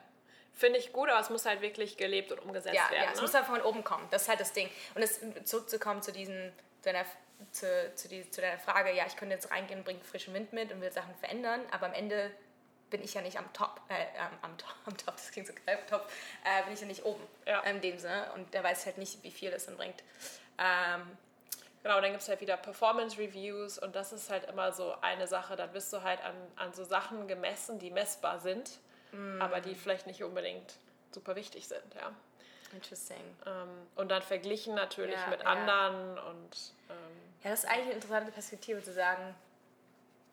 finde 0.53 0.77
ich 0.79 0.93
gut, 0.93 1.09
aber 1.09 1.19
es 1.19 1.29
muss 1.29 1.45
halt 1.45 1.61
wirklich 1.61 1.97
gelebt 1.97 2.31
und 2.31 2.39
umgesetzt 2.39 2.75
Ja, 2.75 2.89
werden. 2.91 3.03
ja, 3.05 3.09
es 3.11 3.15
ne? 3.17 3.21
muss 3.23 3.33
einfach 3.35 3.53
von 3.55 3.61
oben 3.63 3.83
kommen. 3.83 4.07
Das 4.11 4.23
ist 4.23 4.29
halt 4.29 4.39
das 4.41 4.53
Ding. 4.53 4.69
Und 4.93 5.01
es 5.01 5.19
zurückzukommen 5.45 6.01
zu 6.01 6.11
diesen, 6.11 6.53
deiner, 6.83 7.03
zu, 7.51 7.91
zu, 7.95 8.07
die, 8.07 8.29
zu 8.29 8.41
deiner 8.41 8.59
Frage, 8.59 8.93
ja, 8.93 9.05
ich 9.07 9.15
könnte 9.15 9.35
jetzt 9.35 9.51
reingehen, 9.51 9.83
bringe 9.83 10.01
frischen 10.01 10.33
Wind 10.33 10.53
mit 10.53 10.71
und 10.71 10.81
will 10.81 10.91
Sachen 10.91 11.13
verändern, 11.15 11.61
aber 11.71 11.87
am 11.87 11.93
Ende 11.93 12.31
bin 12.89 13.03
ich 13.03 13.13
ja 13.13 13.21
nicht 13.21 13.37
am 13.37 13.51
Top, 13.53 13.81
äh, 13.89 14.05
am, 14.19 14.31
am 14.41 14.57
Top, 14.57 14.75
am 14.85 14.97
Top, 14.97 15.15
das 15.15 15.31
klingt 15.31 15.47
so 15.47 15.53
geil, 15.65 15.79
top, 15.89 16.07
äh, 16.43 16.63
bin 16.63 16.73
ich 16.73 16.81
ja 16.81 16.87
nicht 16.87 17.03
oben 17.05 17.21
Ja. 17.45 17.61
in 17.61 17.81
dem 17.81 17.97
Sinne 17.99 18.31
und 18.35 18.53
der 18.53 18.63
weiß 18.63 18.85
halt 18.85 18.97
nicht, 18.97 19.21
wie 19.23 19.31
viel 19.31 19.51
das 19.51 19.65
dann 19.65 19.77
bringt. 19.77 20.03
Ähm, 20.57 21.17
Genau, 21.83 22.01
dann 22.01 22.09
gibt 22.09 22.23
es 22.23 22.29
halt 22.29 22.41
wieder 22.41 22.57
Performance 22.57 23.19
Reviews 23.19 23.77
und 23.77 23.95
das 23.95 24.11
ist 24.11 24.31
halt 24.31 24.45
immer 24.49 24.71
so 24.71 24.95
eine 25.01 25.27
Sache. 25.27 25.55
Dann 25.55 25.71
bist 25.71 25.93
du 25.93 26.01
halt 26.01 26.19
an, 26.23 26.33
an 26.55 26.73
so 26.73 26.83
Sachen 26.83 27.27
gemessen, 27.27 27.77
die 27.77 27.91
messbar 27.91 28.39
sind, 28.39 28.79
Mm. 29.11 29.39
aber 29.39 29.61
die 29.61 29.75
vielleicht 29.75 30.07
nicht 30.07 30.23
unbedingt 30.23 30.73
super 31.11 31.35
wichtig 31.35 31.67
sind. 31.67 31.83
Ja. 31.93 32.11
interesting. 32.73 33.21
Ähm, 33.45 33.69
und 33.95 34.09
dann 34.09 34.23
verglichen 34.23 34.73
natürlich 34.73 35.13
Ja, 35.13 35.27
mit 35.27 35.41
ja. 35.41 35.45
anderen 35.45 36.17
und 36.17 36.57
ähm, 36.89 37.24
Ja, 37.45 37.51
das 37.51 37.63
ist 37.63 37.69
eigentlich 37.69 37.85
eine 37.85 37.93
interessante 37.93 38.31
Perspektive 38.31 38.81
zu 38.81 38.91
sagen, 38.91 39.35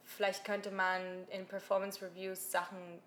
vielleicht 0.07 0.47
könnte 0.47 0.71
man 0.71 1.29
in 1.29 1.47
Performance 1.47 2.03
Reviews 2.03 2.51
Sachen, 2.51 3.03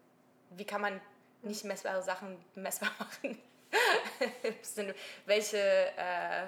wie 0.52 0.64
kann 0.64 0.80
man 0.82 1.02
nicht 1.42 1.64
messbare 1.64 2.04
Sachen 2.04 2.38
messbar 2.56 2.92
machen? 3.00 3.42
Welche, 5.26 5.58
äh, 5.58 6.46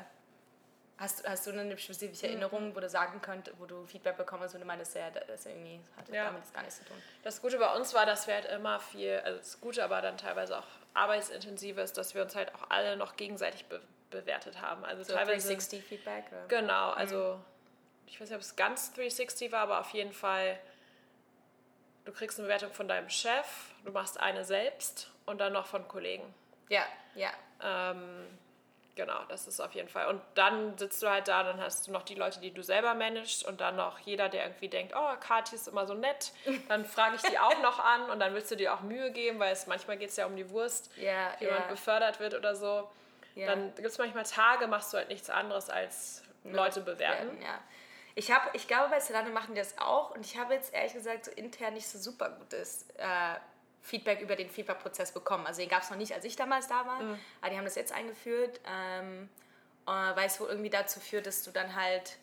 hast, 1.00 1.28
hast 1.28 1.48
du 1.48 1.52
eine 1.52 1.76
spezifische 1.80 2.28
Erinnerung, 2.28 2.76
wo 2.76 2.80
du 2.80 2.88
sagen 2.90 3.20
könntest, 3.24 3.60
wo 3.60 3.66
du 3.66 3.88
Feedback 3.88 4.18
bekommst 4.18 4.54
und 4.54 4.62
du 4.62 4.68
meinst, 4.68 4.94
ja, 4.94 5.10
das 5.10 5.48
irgendwie 5.48 5.80
hat 5.98 6.08
Ja. 6.10 6.26
damit 6.26 6.54
gar 6.54 6.62
nichts 6.62 6.78
zu 6.78 6.86
tun? 6.86 7.02
Das 7.24 7.42
Gute 7.42 7.58
bei 7.58 7.76
uns 7.76 7.92
war, 7.96 8.06
dass 8.06 8.28
wir 8.28 8.36
halt 8.36 8.46
immer 8.46 8.80
viel, 8.80 9.20
also 9.26 9.40
das 9.40 9.60
Gute, 9.60 9.84
aber 9.84 10.04
dann 10.04 10.18
teilweise 10.20 10.60
auch 10.60 10.68
arbeitsintensiv 10.94 11.80
ist, 11.80 11.98
dass 11.98 12.14
wir 12.14 12.22
uns 12.22 12.36
halt 12.36 12.54
auch 12.54 12.70
alle 12.70 12.98
noch 12.98 13.16
gegenseitig 13.16 13.66
be 13.66 13.82
bewertet 14.10 14.62
haben. 14.62 14.84
Also 14.86 15.04
So 15.04 15.14
teilweise 15.14 15.48
360 15.48 15.84
Feedback? 15.84 16.26
Oder? 16.32 16.48
Genau, 16.48 16.92
also 16.92 17.40
ich 18.08 18.20
weiß 18.20 18.30
nicht, 18.30 18.36
ob 18.36 18.42
es 18.42 18.56
ganz 18.56 18.94
360 18.94 19.52
war, 19.52 19.62
aber 19.62 19.80
auf 19.80 19.90
jeden 19.92 20.14
Fall, 20.14 20.58
du 22.06 22.12
kriegst 22.14 22.40
eine 22.40 22.48
Bewertung 22.48 22.72
von 22.72 22.88
deinem 22.88 23.10
Chef, 23.10 23.46
du 23.86 23.92
machst 23.92 24.20
eine 24.20 24.46
selbst 24.46 25.12
und 25.26 25.40
dann 25.40 25.54
noch 25.54 25.66
von 25.66 25.88
Kollegen. 25.88 26.34
Ja, 26.70 26.86
ja. 27.16 27.30
Ähm, 27.62 28.28
genau, 28.96 29.24
das 29.30 29.48
ist 29.48 29.60
auf 29.60 29.74
jeden 29.74 29.90
Fall. 29.90 30.08
Und 30.08 30.22
dann 30.36 30.78
sitzt 30.78 31.04
du 31.04 31.10
halt 31.10 31.28
da, 31.28 31.44
dann 31.44 31.60
hast 31.62 31.88
du 31.88 31.92
noch 31.92 32.04
die 32.04 32.16
Leute, 32.16 32.40
die 32.40 32.52
du 32.54 32.64
selber 32.64 32.94
managst 32.94 33.46
und 33.46 33.60
dann 33.62 33.76
noch 33.76 34.00
jeder, 34.00 34.30
der 34.30 34.44
irgendwie 34.46 34.70
denkt, 34.70 34.94
oh, 34.96 35.16
Kathi 35.20 35.56
ist 35.56 35.68
immer 35.68 35.86
so 35.86 35.94
nett, 35.94 36.32
dann 36.70 36.86
frage 36.86 37.16
ich 37.18 37.22
die 37.24 37.38
auch 37.40 37.62
noch 37.62 37.80
an 37.80 38.10
und 38.10 38.20
dann 38.20 38.34
willst 38.34 38.52
du 38.52 38.56
dir 38.56 38.74
auch 38.74 38.82
Mühe 38.82 39.12
geben, 39.12 39.40
weil 39.40 39.52
es 39.52 39.68
manchmal 39.68 39.98
geht 39.98 40.10
es 40.10 40.16
ja 40.16 40.26
um 40.26 40.36
die 40.38 40.50
Wurst, 40.50 40.90
Ja, 40.98 41.34
wie 41.40 41.46
jemand 41.46 41.66
ja. 41.66 41.72
befördert 41.72 42.20
wird 42.22 42.34
oder 42.36 42.56
so. 42.56 42.90
Ja. 43.38 43.48
Dann 43.48 43.74
gibt 43.76 43.88
es 43.88 43.98
manchmal 43.98 44.24
Tage, 44.24 44.68
machst 44.68 44.92
du 44.94 44.98
halt 44.98 45.10
nichts 45.10 45.30
anderes 45.30 45.70
als 45.70 46.24
Leute 46.44 46.82
bewerten. 46.82 47.40
Ja. 47.42 47.60
Ich, 48.16 48.32
hab, 48.32 48.56
ich 48.56 48.68
glaube, 48.68 48.90
bei 48.90 49.00
Zalando 49.00 49.32
machen 49.32 49.54
die 49.54 49.60
das 49.62 49.78
auch 49.78 50.12
und 50.12 50.26
ich 50.26 50.38
habe 50.38 50.56
jetzt 50.56 50.74
ehrlich 50.74 50.94
gesagt 50.94 51.26
so 51.26 51.32
intern 51.32 51.74
nicht 51.76 51.88
so 51.88 52.00
super 52.00 52.32
gutes 52.32 52.88
äh, 52.98 53.36
Feedback 53.84 54.22
über 54.22 54.36
den 54.36 54.50
Feedback-Prozess 54.50 55.12
bekommen. 55.12 55.46
Also 55.46 55.62
den 55.62 55.70
gab 55.70 55.84
es 55.84 55.90
noch 55.92 55.98
nicht, 55.98 56.14
als 56.14 56.26
ich 56.26 56.36
damals 56.36 56.68
da 56.68 56.86
war, 56.88 57.00
Mhm. 57.02 57.20
aber 57.42 57.50
die 57.52 57.58
haben 57.58 57.66
das 57.66 57.76
jetzt 57.76 57.94
eingeführt, 57.94 58.60
ähm, 58.66 59.30
äh, 59.86 59.92
weil 59.92 60.26
es 60.26 60.40
wohl 60.40 60.48
irgendwie 60.50 60.70
dazu 60.72 61.00
führt, 61.00 61.28
dass 61.28 61.44
du 61.44 61.52
dann 61.52 61.76
halt 61.76 62.18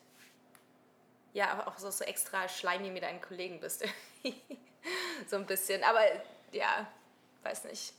ja 1.33 1.65
auch 1.67 1.77
so, 1.77 1.89
so 1.91 2.03
extra 2.03 2.47
schleimig 2.49 2.91
mit 2.91 3.03
deinen 3.03 3.21
Kollegen 3.21 3.59
bist. 3.61 3.85
so 5.27 5.35
ein 5.37 5.45
bisschen. 5.45 5.83
Aber 5.83 6.01
ja, 6.51 6.87
weiß 7.43 7.63
nicht. 7.65 7.93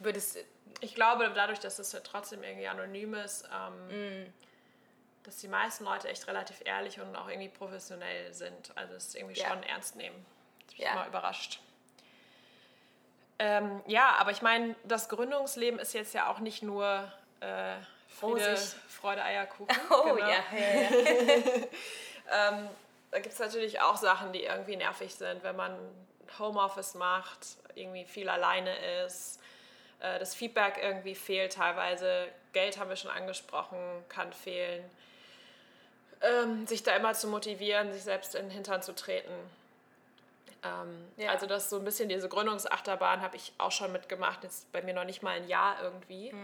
Würdest 0.00 0.38
Ich 0.80 0.94
glaube, 0.94 1.30
dadurch, 1.34 1.58
dass 1.60 1.78
es 1.78 1.92
ja 1.92 2.00
trotzdem 2.00 2.42
irgendwie 2.42 2.66
anonym 2.68 3.14
ist, 3.14 3.44
ähm, 3.54 4.22
Mm. 4.24 4.32
dass 5.24 5.36
die 5.38 5.48
meisten 5.48 5.84
Leute 5.84 6.08
echt 6.08 6.26
relativ 6.26 6.62
ehrlich 6.64 6.98
und 7.00 7.14
auch 7.16 7.28
irgendwie 7.28 7.48
professionell 7.50 8.32
sind. 8.32 8.72
Also 8.76 8.94
es 8.94 9.14
irgendwie 9.14 9.38
Ja. 9.38 9.48
schon 9.48 9.62
ernst 9.62 9.96
nehmen. 9.96 10.24
Das 10.66 10.72
mich 10.78 10.86
Ja. 10.86 10.92
immer 10.92 11.06
überrascht. 11.06 11.60
Ähm, 13.38 13.82
ja, 13.86 14.16
aber 14.18 14.30
ich 14.32 14.42
meine, 14.42 14.74
das 14.84 15.08
Gründungsleben 15.08 15.78
ist 15.80 15.92
jetzt 15.94 16.14
ja 16.14 16.28
auch 16.30 16.38
nicht 16.40 16.62
nur 16.62 17.10
äh, 17.40 17.76
Friede. 18.08 18.56
Freude, 18.88 19.22
Eierkuchen. 19.22 19.68
Oh 19.90 20.14
Genau. 20.14 20.28
ja. 20.28 20.42
Ähm, 22.32 22.68
da 23.10 23.18
gibt 23.18 23.32
es 23.32 23.40
natürlich 23.40 23.80
auch 23.80 23.96
Sachen, 23.96 24.32
die 24.32 24.44
irgendwie 24.44 24.76
nervig 24.76 25.12
sind, 25.14 25.42
wenn 25.42 25.56
man 25.56 25.76
Homeoffice 26.38 26.94
macht, 26.94 27.40
irgendwie 27.74 28.04
viel 28.04 28.28
alleine 28.28 29.02
ist, 29.04 29.39
äh, 30.00 30.18
das 30.18 30.34
Feedback 30.34 30.78
irgendwie 30.82 31.14
fehlt 31.14 31.54
teilweise, 31.54 32.26
Geld 32.52 32.78
haben 32.78 32.88
wir 32.88 32.96
schon 32.96 33.10
angesprochen, 33.10 33.78
kann 34.08 34.32
fehlen. 34.32 34.82
Ähm, 36.22 36.66
sich 36.66 36.82
da 36.82 36.94
immer 36.96 37.14
zu 37.14 37.28
motivieren, 37.28 37.92
sich 37.92 38.02
selbst 38.02 38.34
in 38.34 38.42
den 38.46 38.50
Hintern 38.50 38.82
zu 38.82 38.94
treten. 38.94 39.32
Ähm, 40.62 41.08
Ja. 41.16 41.30
Also 41.30 41.46
das 41.46 41.70
so 41.70 41.76
ein 41.78 41.84
bisschen 41.84 42.10
diese 42.10 42.28
Gründungsachterbahn 42.28 43.22
habe 43.22 43.36
ich 43.36 43.52
auch 43.56 43.72
schon 43.72 43.90
mitgemacht, 43.92 44.42
jetzt 44.42 44.70
bei 44.72 44.82
mir 44.82 44.92
noch 44.92 45.04
nicht 45.04 45.22
mal 45.22 45.30
ein 45.36 45.48
Jahr 45.48 45.82
irgendwie. 45.82 46.34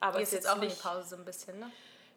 Aber 0.00 0.16
Die 0.18 0.24
es 0.24 0.30
ist 0.32 0.34
jetzt 0.44 0.48
auch 0.48 0.60
in 0.60 0.68
die 0.68 0.74
Pause 0.74 1.04
so 1.10 1.16
ein 1.16 1.24
bisschen, 1.24 1.60
ne? 1.60 1.70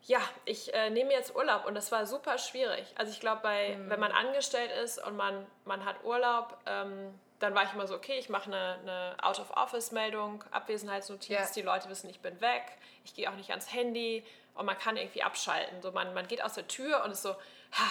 ja, 0.05 0.19
ich 0.45 0.73
äh, 0.73 0.89
nehme 0.89 1.13
jetzt 1.13 1.35
Urlaub 1.35 1.65
und 1.65 1.75
das 1.75 1.91
war 1.91 2.05
super 2.07 2.37
schwierig. 2.39 2.83
Also 2.95 3.11
ich 3.11 3.19
glaube, 3.19 3.41
bei 3.43 3.75
Mhm. 3.77 3.89
wenn 3.91 3.99
man 3.99 4.11
angestellt 4.11 4.71
ist 4.83 4.97
und 5.05 5.15
man, 5.15 5.45
man 5.65 5.85
hat 5.85 6.03
Urlaub, 6.03 6.57
ähm, 6.65 7.13
dann 7.43 7.53
war 7.55 7.63
ich 7.63 7.73
immer 7.73 7.85
so, 7.87 7.95
okay, 7.95 8.17
ich 8.17 8.29
mache 8.29 8.45
eine, 8.47 8.79
eine 8.81 9.15
Out-of-Office-Meldung, 9.21 10.43
Abwesenheitsnotiz, 10.51 11.29
Ja. 11.29 11.45
die 11.55 11.61
Leute 11.61 11.89
wissen, 11.89 12.09
ich 12.09 12.19
bin 12.21 12.39
weg, 12.41 12.63
ich 13.05 13.13
gehe 13.13 13.29
auch 13.29 13.35
nicht 13.35 13.49
ans 13.51 13.71
Handy 13.73 14.25
und 14.55 14.65
man 14.65 14.77
kann 14.77 14.97
irgendwie 14.97 15.21
abschalten. 15.23 15.81
So, 15.81 15.91
man, 15.91 16.13
man 16.13 16.27
geht 16.27 16.41
aus 16.43 16.53
der 16.53 16.67
Tür 16.67 17.03
und 17.03 17.11
ist 17.11 17.21
so, 17.23 17.31
ha. 17.33 17.89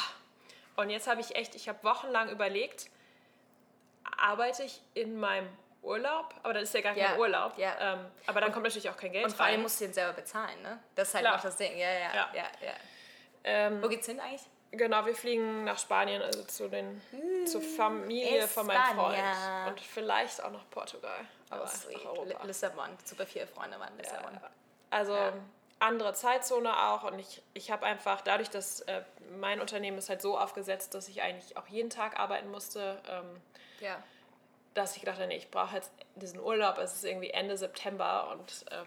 Und 0.77 0.91
jetzt 0.91 1.07
habe 1.07 1.21
ich 1.21 1.37
echt, 1.37 1.55
ich 1.55 1.69
habe 1.69 1.79
wochenlang 1.85 2.31
überlegt, 2.31 2.89
arbeite 4.19 4.63
ich 4.65 4.81
in 4.95 5.19
meinem 5.21 5.49
Urlaub, 5.83 6.35
aber 6.43 6.55
dann 6.55 6.63
ist 6.63 6.73
ja 6.75 6.81
gar 6.81 6.95
kein 6.95 7.03
Ja, 7.03 7.17
Urlaub. 7.17 7.59
ja. 7.59 7.95
Ähm, 7.95 8.07
aber 8.27 8.41
dann 8.41 8.53
kommt 8.53 8.65
natürlich 8.65 8.89
auch 8.89 8.97
kein 8.97 9.13
Geld 9.13 9.25
Und 9.25 9.35
vor 9.35 9.45
allem 9.45 9.57
rein. 9.57 9.63
musst 9.63 9.81
du 9.81 9.85
den 9.85 9.93
selber 9.95 10.13
bezahlen, 10.13 10.63
ne? 10.63 10.79
Das 10.95 11.09
ist 11.09 11.15
halt 11.15 11.25
Klar. 11.27 11.37
auch 11.39 11.43
das 11.43 11.57
Ding. 11.57 11.77
Ja, 11.77 11.91
ja. 11.91 12.15
Ja. 12.15 12.29
ja, 12.35 12.45
ja. 12.61 12.73
Ähm, 13.45 13.83
Wo 13.83 13.89
geht's 13.89 14.07
hin 14.07 14.21
eigentlich? 14.21 14.43
Genau, 14.73 15.05
wir 15.05 15.15
fliegen 15.15 15.65
nach 15.65 15.79
Spanien, 15.79 16.23
also 16.23 16.43
zu 16.45 16.69
den, 16.69 17.01
zur 17.47 17.61
Familie 17.61 18.49
von 18.49 18.67
meinem 18.67 18.85
Freund. 18.95 19.69
Und 19.69 19.81
vielleicht 19.81 20.43
auch 20.43 20.51
nach 20.51 20.69
Portugal, 20.71 21.27
aber 21.51 21.61
Oh, 21.61 21.65
einfach 21.65 22.15
sweet. 22.17 22.35
nach 22.35 22.45
Lissabon. 22.45 22.89
Super 23.05 23.27
viele 23.27 23.47
Freunde 23.47 23.79
waren 23.79 23.93
in 23.93 23.99
Lissabon. 23.99 24.41
Also 24.91 25.15
Ja. 25.15 25.33
andere 25.79 26.15
Zeitzone 26.15 26.75
auch 26.89 27.05
und 27.05 27.19
ich, 27.19 27.43
ich 27.55 27.71
habe 27.71 27.85
einfach, 27.85 28.23
dadurch, 28.23 28.49
dass 28.49 28.81
äh, 28.83 29.03
mein 29.39 29.61
Unternehmen 29.61 29.99
ist 29.99 30.09
halt 30.09 30.23
so 30.23 30.39
aufgesetzt, 30.39 30.95
dass 30.95 31.09
ich 31.09 31.21
eigentlich 31.23 31.57
auch 31.59 31.67
jeden 31.67 31.91
Tag 31.91 32.19
arbeiten 32.19 32.51
musste, 32.51 33.01
ähm, 33.11 33.41
Ja. 33.81 34.03
dass 34.75 34.95
ich 34.95 35.01
gedacht 35.01 35.17
habe, 35.19 35.27
nee, 35.29 35.37
ich 35.37 35.51
brauche 35.51 35.77
jetzt 35.77 35.93
diesen 36.15 36.41
Urlaub, 36.41 36.79
es 36.79 36.95
ist 36.95 37.05
irgendwie 37.05 37.31
Ende 37.31 37.57
September 37.59 38.29
und 38.33 38.65
ähm, 38.71 38.87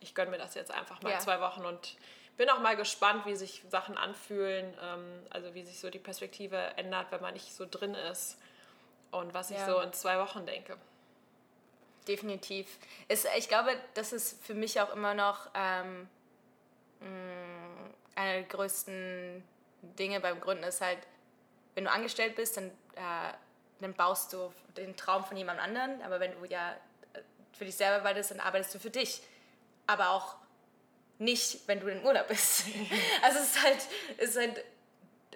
ich 0.00 0.14
gönne 0.16 0.32
mir 0.32 0.38
das 0.38 0.54
jetzt 0.54 0.72
einfach 0.72 1.00
mal 1.02 1.10
Ja. 1.12 1.18
zwei 1.20 1.38
Wochen 1.40 1.64
und 1.64 1.96
bin 2.36 2.48
auch 2.50 2.60
mal 2.60 2.76
gespannt, 2.76 3.26
wie 3.26 3.36
sich 3.36 3.62
Sachen 3.70 3.96
anfühlen, 3.96 4.74
ähm, 4.82 5.22
also 5.30 5.54
wie 5.54 5.62
sich 5.64 5.78
so 5.78 5.90
die 5.90 5.98
Perspektive 5.98 6.56
ändert, 6.76 7.10
wenn 7.10 7.20
man 7.20 7.34
nicht 7.34 7.52
so 7.54 7.66
drin 7.70 7.94
ist 7.94 8.38
und 9.10 9.34
was 9.34 9.50
ich 9.50 9.58
Ja. 9.58 9.66
so 9.66 9.80
in 9.80 9.92
zwei 9.92 10.18
Wochen 10.18 10.46
denke. 10.46 10.76
Definitiv. 12.08 12.78
Ist, 13.08 13.28
ich 13.36 13.48
glaube, 13.48 13.70
das 13.94 14.12
ist 14.12 14.44
für 14.44 14.54
mich 14.54 14.80
auch 14.80 14.92
immer 14.92 15.14
noch 15.14 15.48
ähm, 15.54 16.08
mh, 17.00 17.06
einer 18.16 18.32
der 18.32 18.42
größten 18.44 19.42
Dinge 19.98 20.20
beim 20.20 20.40
Gründen 20.40 20.64
ist 20.64 20.80
halt, 20.80 20.98
wenn 21.74 21.84
du 21.84 21.90
angestellt 21.90 22.34
bist, 22.36 22.56
dann, 22.56 22.66
äh, 22.96 23.32
dann 23.80 23.94
baust 23.94 24.32
du 24.32 24.52
den 24.76 24.96
Traum 24.96 25.24
von 25.24 25.36
jemand 25.36 25.60
anderen, 25.60 26.02
aber 26.02 26.18
wenn 26.20 26.32
du 26.32 26.44
ja 26.46 26.72
äh, 27.14 27.20
für 27.52 27.64
dich 27.64 27.76
selber 27.76 27.96
arbeitest, 27.98 28.32
dann 28.32 28.40
arbeitest 28.40 28.74
du 28.74 28.78
für 28.78 28.90
dich. 28.90 29.22
Aber 29.86 30.10
auch 30.10 30.36
nicht, 31.22 31.66
wenn 31.68 31.80
du 31.80 31.86
in 31.88 32.04
Urlaub 32.04 32.28
bist. 32.28 32.64
also 33.22 33.38
es 33.38 33.56
ist 33.56 33.62
halt, 33.64 33.78
es 34.18 34.30
ist 34.30 34.38
halt 34.38 34.58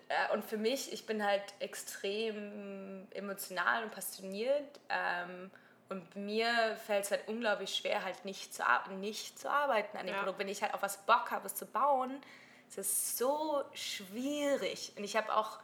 äh, 0.08 0.32
und 0.32 0.44
für 0.44 0.56
mich, 0.56 0.92
ich 0.92 1.06
bin 1.06 1.24
halt 1.24 1.42
extrem 1.60 3.06
emotional 3.12 3.84
und 3.84 3.92
passioniert. 3.92 4.80
Ähm, 4.88 5.50
und 5.88 6.16
mir 6.16 6.76
fällt 6.86 7.04
es 7.04 7.10
halt 7.12 7.28
unglaublich 7.28 7.76
schwer, 7.76 8.02
halt 8.04 8.24
nicht 8.24 8.52
zu, 8.52 8.62
nicht 8.98 9.38
zu 9.38 9.48
arbeiten 9.48 9.96
an 9.96 10.06
dem 10.06 10.14
Ja. 10.16 10.20
Produkt. 10.22 10.40
Wenn 10.40 10.48
ich 10.48 10.62
halt 10.62 10.74
auf 10.74 10.82
was 10.82 10.98
Bock 11.06 11.30
habe, 11.30 11.46
es 11.46 11.54
zu 11.54 11.64
bauen, 11.66 12.20
ist 12.68 12.78
es 12.78 13.16
so 13.18 13.62
schwierig. 13.72 14.92
Und 14.96 15.04
ich 15.04 15.16
habe 15.16 15.34
auch, 15.34 15.58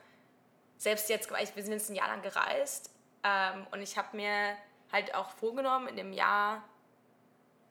selbst 0.78 1.08
jetzt, 1.08 1.28
ich- 1.40 1.56
wir 1.56 1.62
sind 1.64 1.72
jetzt 1.72 1.90
ein 1.90 1.96
Jahr 1.96 2.06
lang 2.08 2.22
gereist 2.22 2.90
ähm, 3.24 3.66
und 3.72 3.82
ich 3.82 3.96
habe 3.98 4.16
mir 4.16 4.56
halt 4.92 5.14
auch 5.14 5.30
vorgenommen, 5.30 5.88
in 5.88 5.96
dem 5.96 6.12
Jahr 6.12 6.62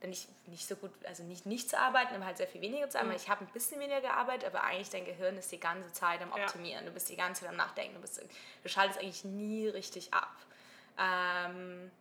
nicht, 0.08 0.27
nicht 0.48 0.67
so 0.67 0.75
gut, 0.75 0.91
also 1.05 1.24
nicht, 1.24 1.46
nicht 1.46 1.70
zu 1.70 1.77
arbeiten, 1.77 2.15
aber 2.15 2.25
halt 2.25 2.38
sehr 2.38 2.48
viel 2.48 2.62
weniger 2.62 2.89
zu 2.89 3.00
arbeiten. 3.00 3.15
Ich 3.15 3.29
habe 3.29 3.46
ein 3.46 3.51
bisschen 3.51 3.79
weniger 3.79 4.01
gearbeitet, 4.01 4.46
aber 4.46 4.63
eigentlich 4.63 4.89
dein 4.89 5.05
Gehirn 5.05 5.38
ist 5.38 5.51
die 5.51 5.60
ganze 5.60 5.91
Zeit 5.93 6.22
am 6.22 6.29
Ja. 6.36 6.46
Optimieren. 6.46 6.86
Du 6.86 6.91
bist 6.91 7.10
die 7.10 7.15
ganze 7.15 7.41
Zeit 7.41 7.50
am 7.50 7.58
Nachdenken. 7.58 7.96
Du, 7.96 8.01
bist, 8.01 8.22
du 8.22 8.70
schaltest 8.70 9.00
eigentlich 9.00 9.24
nie 9.24 9.67
richtig 9.67 10.13
ab. 10.13 10.36
Ähm, 10.98 11.91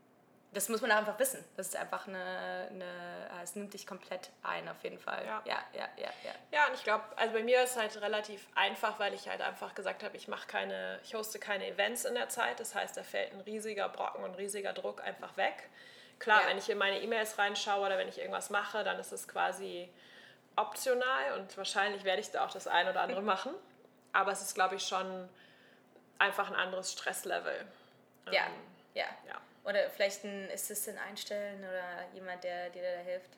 das 0.52 0.69
muss 0.69 0.80
man 0.80 0.90
einfach 0.90 1.19
wissen. 1.19 1.45
Das 1.57 1.69
ist 1.69 1.76
einfach 1.76 2.09
eine, 2.09 2.69
eine, 2.71 2.85
äh, 3.38 3.42
es 3.42 3.54
nimmt 3.54 3.73
dich 3.73 3.87
komplett 3.87 4.30
ein, 4.42 4.69
auf 4.69 4.83
jeden 4.83 4.99
Fall. 4.99 5.25
Ja. 5.25 5.42
ja, 5.45 5.59
ja, 5.73 5.88
ja. 5.97 6.11
ja. 6.25 6.33
Ja, 6.50 6.66
und 6.66 6.75
ich 6.75 6.83
glaube, 6.83 7.04
also 7.16 7.35
bei 7.35 7.45
mir 7.45 7.62
ist 7.62 7.73
es 7.73 7.76
halt 7.76 8.00
relativ 8.00 8.49
einfach, 8.54 8.99
weil 8.99 9.14
ich 9.14 9.28
halt 9.28 9.42
einfach 9.42 9.75
gesagt 9.75 10.02
habe, 10.02 10.16
ich 10.16 10.26
mache 10.26 10.49
keine, 10.49 10.99
ich 11.04 11.14
hoste 11.14 11.38
keine 11.38 11.66
Events 11.66 12.04
in 12.04 12.14
der 12.14 12.28
Zeit. 12.28 12.59
Das 12.59 12.75
heißt, 12.75 12.97
da 12.97 13.04
fällt 13.04 13.33
ein 13.33 13.40
riesiger 13.42 13.88
Brocken 13.88 14.25
und 14.25 14.35
riesiger 14.37 14.73
Druck 14.73 15.02
einfach 15.04 15.37
weg. 15.37 15.69
Klar, 16.21 16.43
Ja. 16.43 16.49
wenn 16.49 16.59
ich 16.59 16.69
in 16.71 16.79
meine 16.79 17.00
E-Mails 17.00 17.37
reinschaue 17.39 17.85
oder 17.87 17.99
wenn 17.99 18.09
ich 18.09 18.19
irgendwas 18.19 18.50
mache, 18.50 18.85
dann 18.85 18.99
ist 19.00 19.11
es 19.12 19.27
quasi 19.27 19.89
optional 20.57 21.39
und 21.39 21.57
wahrscheinlich 21.57 22.05
werde 22.05 22.21
ich 22.21 22.31
da 22.31 22.45
auch 22.47 22.53
das 22.53 22.67
ein 22.69 22.89
oder 22.89 23.00
andere 23.00 23.23
machen. 23.35 23.53
Aber 24.12 24.31
es 24.31 24.41
ist, 24.43 24.55
glaube 24.55 24.77
ich, 24.77 24.87
schon 24.87 25.29
einfach 26.19 26.49
ein 26.49 26.57
anderes 26.57 26.93
Stresslevel. 26.93 27.65
Ja, 28.31 28.45
Ähm, 28.47 28.53
ja. 28.95 29.07
ja. 29.27 29.41
Oder 29.65 29.91
vielleicht 29.91 30.25
ein 30.25 30.49
Assistant 30.53 30.99
einstellen 31.09 31.61
oder 31.61 31.83
jemand, 32.15 32.43
der 32.45 32.71
dir 32.71 32.83
da 32.83 33.03
hilft. 33.03 33.31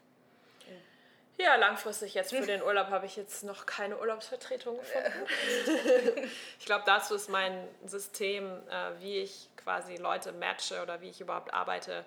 Ja, 1.38 1.56
langfristig 1.56 2.14
jetzt 2.14 2.30
für 2.32 2.44
den 2.46 2.62
Urlaub 2.64 2.88
habe 2.88 3.06
ich 3.06 3.16
jetzt 3.16 3.42
noch 3.42 3.64
keine 3.66 3.98
Urlaubsvertretung 3.98 4.78
gefunden. 4.78 6.30
ich 6.58 6.66
glaube, 6.66 6.84
dazu 6.86 7.14
ist 7.14 7.28
mein 7.28 7.66
System, 7.86 8.50
äh, 8.68 9.00
wie 9.00 9.18
ich 9.20 9.48
quasi 9.56 9.96
Leute 9.96 10.32
matche 10.32 10.82
oder 10.82 11.00
wie 11.00 11.08
ich 11.10 11.20
überhaupt 11.20 11.52
arbeite. 11.54 12.04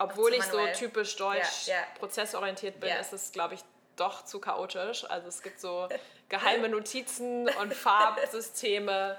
Obwohl 0.00 0.34
ich 0.34 0.42
so 0.44 0.58
typisch 0.76 1.14
deutsch 1.16 1.66
Ja, 1.66 1.74
ja. 1.74 1.80
prozessorientiert 1.98 2.80
bin, 2.80 2.88
Ja. 2.88 2.96
ist 2.96 3.12
es, 3.12 3.32
glaube 3.32 3.54
ich, 3.54 3.60
doch 3.96 4.24
zu 4.24 4.40
chaotisch. 4.40 5.04
Also 5.08 5.28
es 5.28 5.42
gibt 5.42 5.60
so 5.60 5.88
geheime 6.28 6.68
Notizen 6.68 7.48
und 7.48 7.74
Farbsysteme. 8.34 9.18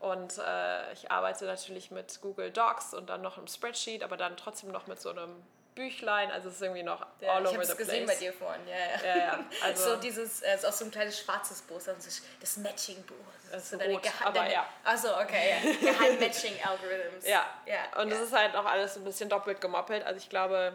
Und 0.00 0.38
äh, 0.38 0.92
ich 0.92 1.10
arbeite 1.10 1.44
natürlich 1.46 1.90
mit 1.90 2.20
Google 2.22 2.50
Docs 2.50 2.94
und 2.94 3.08
dann 3.10 3.20
noch 3.22 3.36
im 3.38 3.46
Spreadsheet, 3.46 4.02
aber 4.02 4.16
dann 4.16 4.36
trotzdem 4.36 4.70
noch 4.72 4.86
mit 4.86 5.00
so 5.00 5.10
einem 5.10 5.42
Büchlein. 5.80 6.30
Also 6.30 6.48
es 6.48 6.56
ist 6.56 6.62
irgendwie 6.62 6.82
noch 6.82 7.06
Ja, 7.20 7.32
all 7.32 7.42
ich 7.42 7.48
over 7.48 7.56
habe 7.56 7.64
the 7.66 7.72
es 7.72 7.78
gesehen 7.78 8.04
place. 8.04 8.18
bei 8.18 8.24
dir 8.26 8.32
vorhin. 8.32 8.60
Ja, 8.68 8.76
ja. 8.76 9.16
Ja, 9.16 9.16
ja. 9.18 9.44
Also, 9.64 9.90
so 9.90 9.96
dieses, 9.96 10.42
äh, 10.42 10.58
so 10.58 10.68
auch 10.68 10.72
so 10.72 10.84
ein 10.84 10.90
kleines 10.90 11.18
schwarzes 11.18 11.62
Buch, 11.62 11.80
das- 11.84 12.22
das 12.40 12.56
Matching-Buch. 12.58 13.14
Das 13.50 13.62
ist 13.64 13.70
so 13.70 13.76
rot, 13.78 14.02
Geha- 14.04 14.24
aber 14.26 14.48
ja. 14.50 14.66
Achso, 14.84 15.08
okay, 15.20 15.50
ja. 15.50 15.90
Geheim-Matching-Algorithms. 15.92 17.26
Ja. 17.26 17.46
ja. 17.66 18.00
Und 18.00 18.12
es 18.12 18.20
ist 18.20 18.32
halt 18.32 18.52
noch 18.52 18.64
alles 18.66 18.96
ein 18.96 19.04
bisschen 19.04 19.28
doppelt 19.28 19.60
gemoppelt. 19.60 20.04
Also 20.04 20.18
ich 20.18 20.28
glaube, 20.28 20.72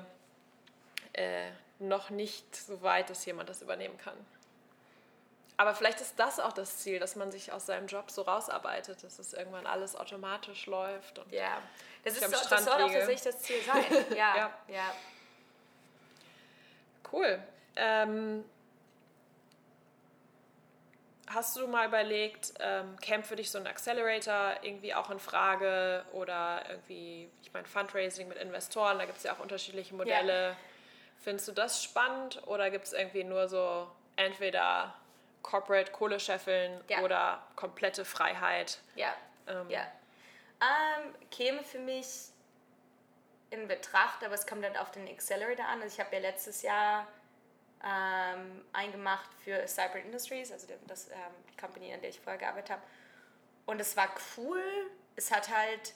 äh, 1.13 1.49
noch 1.79 2.09
nicht 2.09 2.55
so 2.55 2.81
weit, 2.81 3.09
dass 3.09 3.25
jemand 3.25 3.49
das 3.49 3.61
übernehmen 3.61 3.97
kann. 3.97 4.15
Aber 5.57 5.73
vielleicht 5.73 6.01
ist 6.01 6.19
das 6.19 6.39
auch 6.39 6.51
das 6.51 6.79
Ziel, 6.79 6.99
dass 6.99 7.15
man 7.15 7.31
sich 7.31 7.51
aus 7.53 7.65
seinem 7.65 7.87
Job 7.87 8.11
so 8.11 8.23
rausarbeitet, 8.23 9.03
dass 9.03 9.19
es 9.19 9.33
irgendwann 9.33 9.65
alles 9.65 9.95
automatisch 9.95 10.65
läuft. 10.65 11.19
Und 11.19 11.31
Ja, 11.31 11.61
das, 12.03 12.15
ist 12.15 12.23
so, 12.25 12.31
das 12.31 12.45
Strand 12.45 12.63
soll 12.65 12.73
auch 12.81 12.91
tatsächlich 12.91 13.21
das 13.21 13.39
Ziel 13.41 13.61
sein. 13.61 13.83
Ja, 14.17 14.35
Ja. 14.35 14.51
ja. 14.67 14.95
Cool. 17.11 17.39
Ähm, 17.77 18.43
hast 21.27 21.55
du 21.55 21.67
mal 21.67 21.87
überlegt, 21.87 22.53
ähm, 22.59 22.97
käme 22.99 23.23
für 23.23 23.35
dich 23.35 23.49
so 23.49 23.57
ein 23.57 23.67
Accelerator 23.67 24.55
irgendwie 24.61 24.93
auch 24.93 25.09
in 25.09 25.19
Frage 25.19 26.03
oder 26.11 26.63
irgendwie, 26.69 27.29
ich 27.41 27.53
meine, 27.53 27.65
Fundraising 27.65 28.27
mit 28.27 28.37
Investoren, 28.37 28.97
da 28.97 29.05
gibt 29.05 29.17
es 29.17 29.23
ja 29.23 29.33
auch 29.33 29.39
unterschiedliche 29.39 29.95
Modelle. 29.95 30.55
Findest 31.21 31.47
du 31.47 31.51
das 31.53 31.83
spannend 31.83 32.45
oder 32.47 32.69
gibt 32.69 32.85
es 32.85 32.93
irgendwie 32.93 33.23
nur 33.23 33.47
so 33.47 33.87
entweder 34.15 34.93
Corporate 35.45 35.91
Kohle 35.91 36.19
scheffeln 36.19 36.83
Ja. 36.89 37.01
oder 37.01 37.43
komplette 37.55 38.03
Freiheit? 38.03 38.79
Ja, 38.95 39.13
Ähm, 39.47 39.69
ja. 39.69 39.85
Ähm, 40.59 41.13
käme 41.29 41.63
für 41.63 41.77
mich 41.77 42.07
in 43.51 43.67
Betracht, 43.67 44.23
aber 44.23 44.33
es 44.33 44.47
kommt 44.47 44.63
dann 44.63 44.75
auf 44.75 44.89
den 44.91 45.07
Accelerator 45.07 45.65
an. 45.67 45.81
Also 45.83 45.93
ich 45.93 45.99
habe 46.03 46.15
ja 46.15 46.21
letztes 46.21 46.63
Jahr 46.63 47.07
ähm, 47.83 48.65
eingemacht 48.73 49.29
für 49.43 49.67
Cyber 49.67 49.99
Industries, 49.99 50.51
also 50.51 50.65
das 50.87 51.09
ähm, 51.09 51.15
die 51.51 51.57
Company, 51.57 51.93
an 51.93 52.01
der 52.01 52.09
ich 52.09 52.19
vorher 52.19 52.39
gearbeitet 52.39 52.71
habe. 52.71 52.81
Und 53.67 53.79
es 53.79 53.95
war 53.95 54.09
cool. 54.37 54.63
Es 55.15 55.31
hat 55.31 55.55
halt 55.55 55.93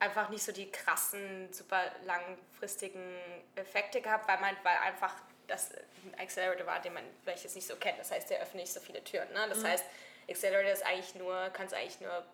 einfach 0.00 0.28
nicht 0.30 0.42
so 0.42 0.50
die 0.50 0.68
krassen, 0.70 1.52
super 1.52 1.80
langfristigen 2.04 3.16
Effekte 3.54 4.00
gehabt, 4.00 4.26
weil 4.26 4.40
man, 4.40 4.56
weil 4.64 4.76
einfach 4.78 5.14
das 5.52 5.70
ein 5.72 6.14
Accelerator 6.18 6.66
war, 6.66 6.80
den 6.80 6.94
man 6.94 7.04
vielleicht 7.22 7.44
jetzt 7.44 7.54
nicht 7.54 7.66
so 7.66 7.76
kennt. 7.76 7.98
Das 7.98 8.10
heißt, 8.10 8.30
der 8.30 8.40
öffnet 8.40 8.62
nicht 8.62 8.72
so 8.72 8.80
viele 8.80 9.02
Türen. 9.04 9.30
Ne? 9.32 9.46
Mhm. 9.46 9.50
Das 9.50 9.64
heißt, 9.64 9.84
Accelerator 10.28 10.72
ist 10.72 10.84
eigentlich 10.84 11.14
nur, 11.14 11.50
kannst 11.52 11.74
eigentlich 11.74 12.00
nur 12.00 12.24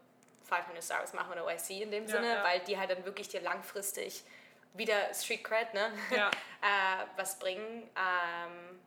500 0.45 0.83
Stars 0.83 1.13
machen 1.13 1.33
oder 1.33 1.47
YC 1.53 1.83
in 1.83 1.91
dem 1.91 2.05
Ja, 2.07 2.11
Sinne, 2.11 2.35
ja. 2.37 2.45
weil 2.45 2.61
die 2.61 2.79
halt 2.79 2.91
dann 2.91 3.05
wirklich 3.05 3.29
dir 3.29 3.41
langfristig 3.41 4.23
wieder 4.75 5.13
Street 5.15 5.43
Cred, 5.45 5.75
ne? 5.75 5.93
Ja. 6.11 6.31
äh, 6.63 7.07
was 7.17 7.39
bringen. 7.39 7.83
Ähm, 7.97 8.81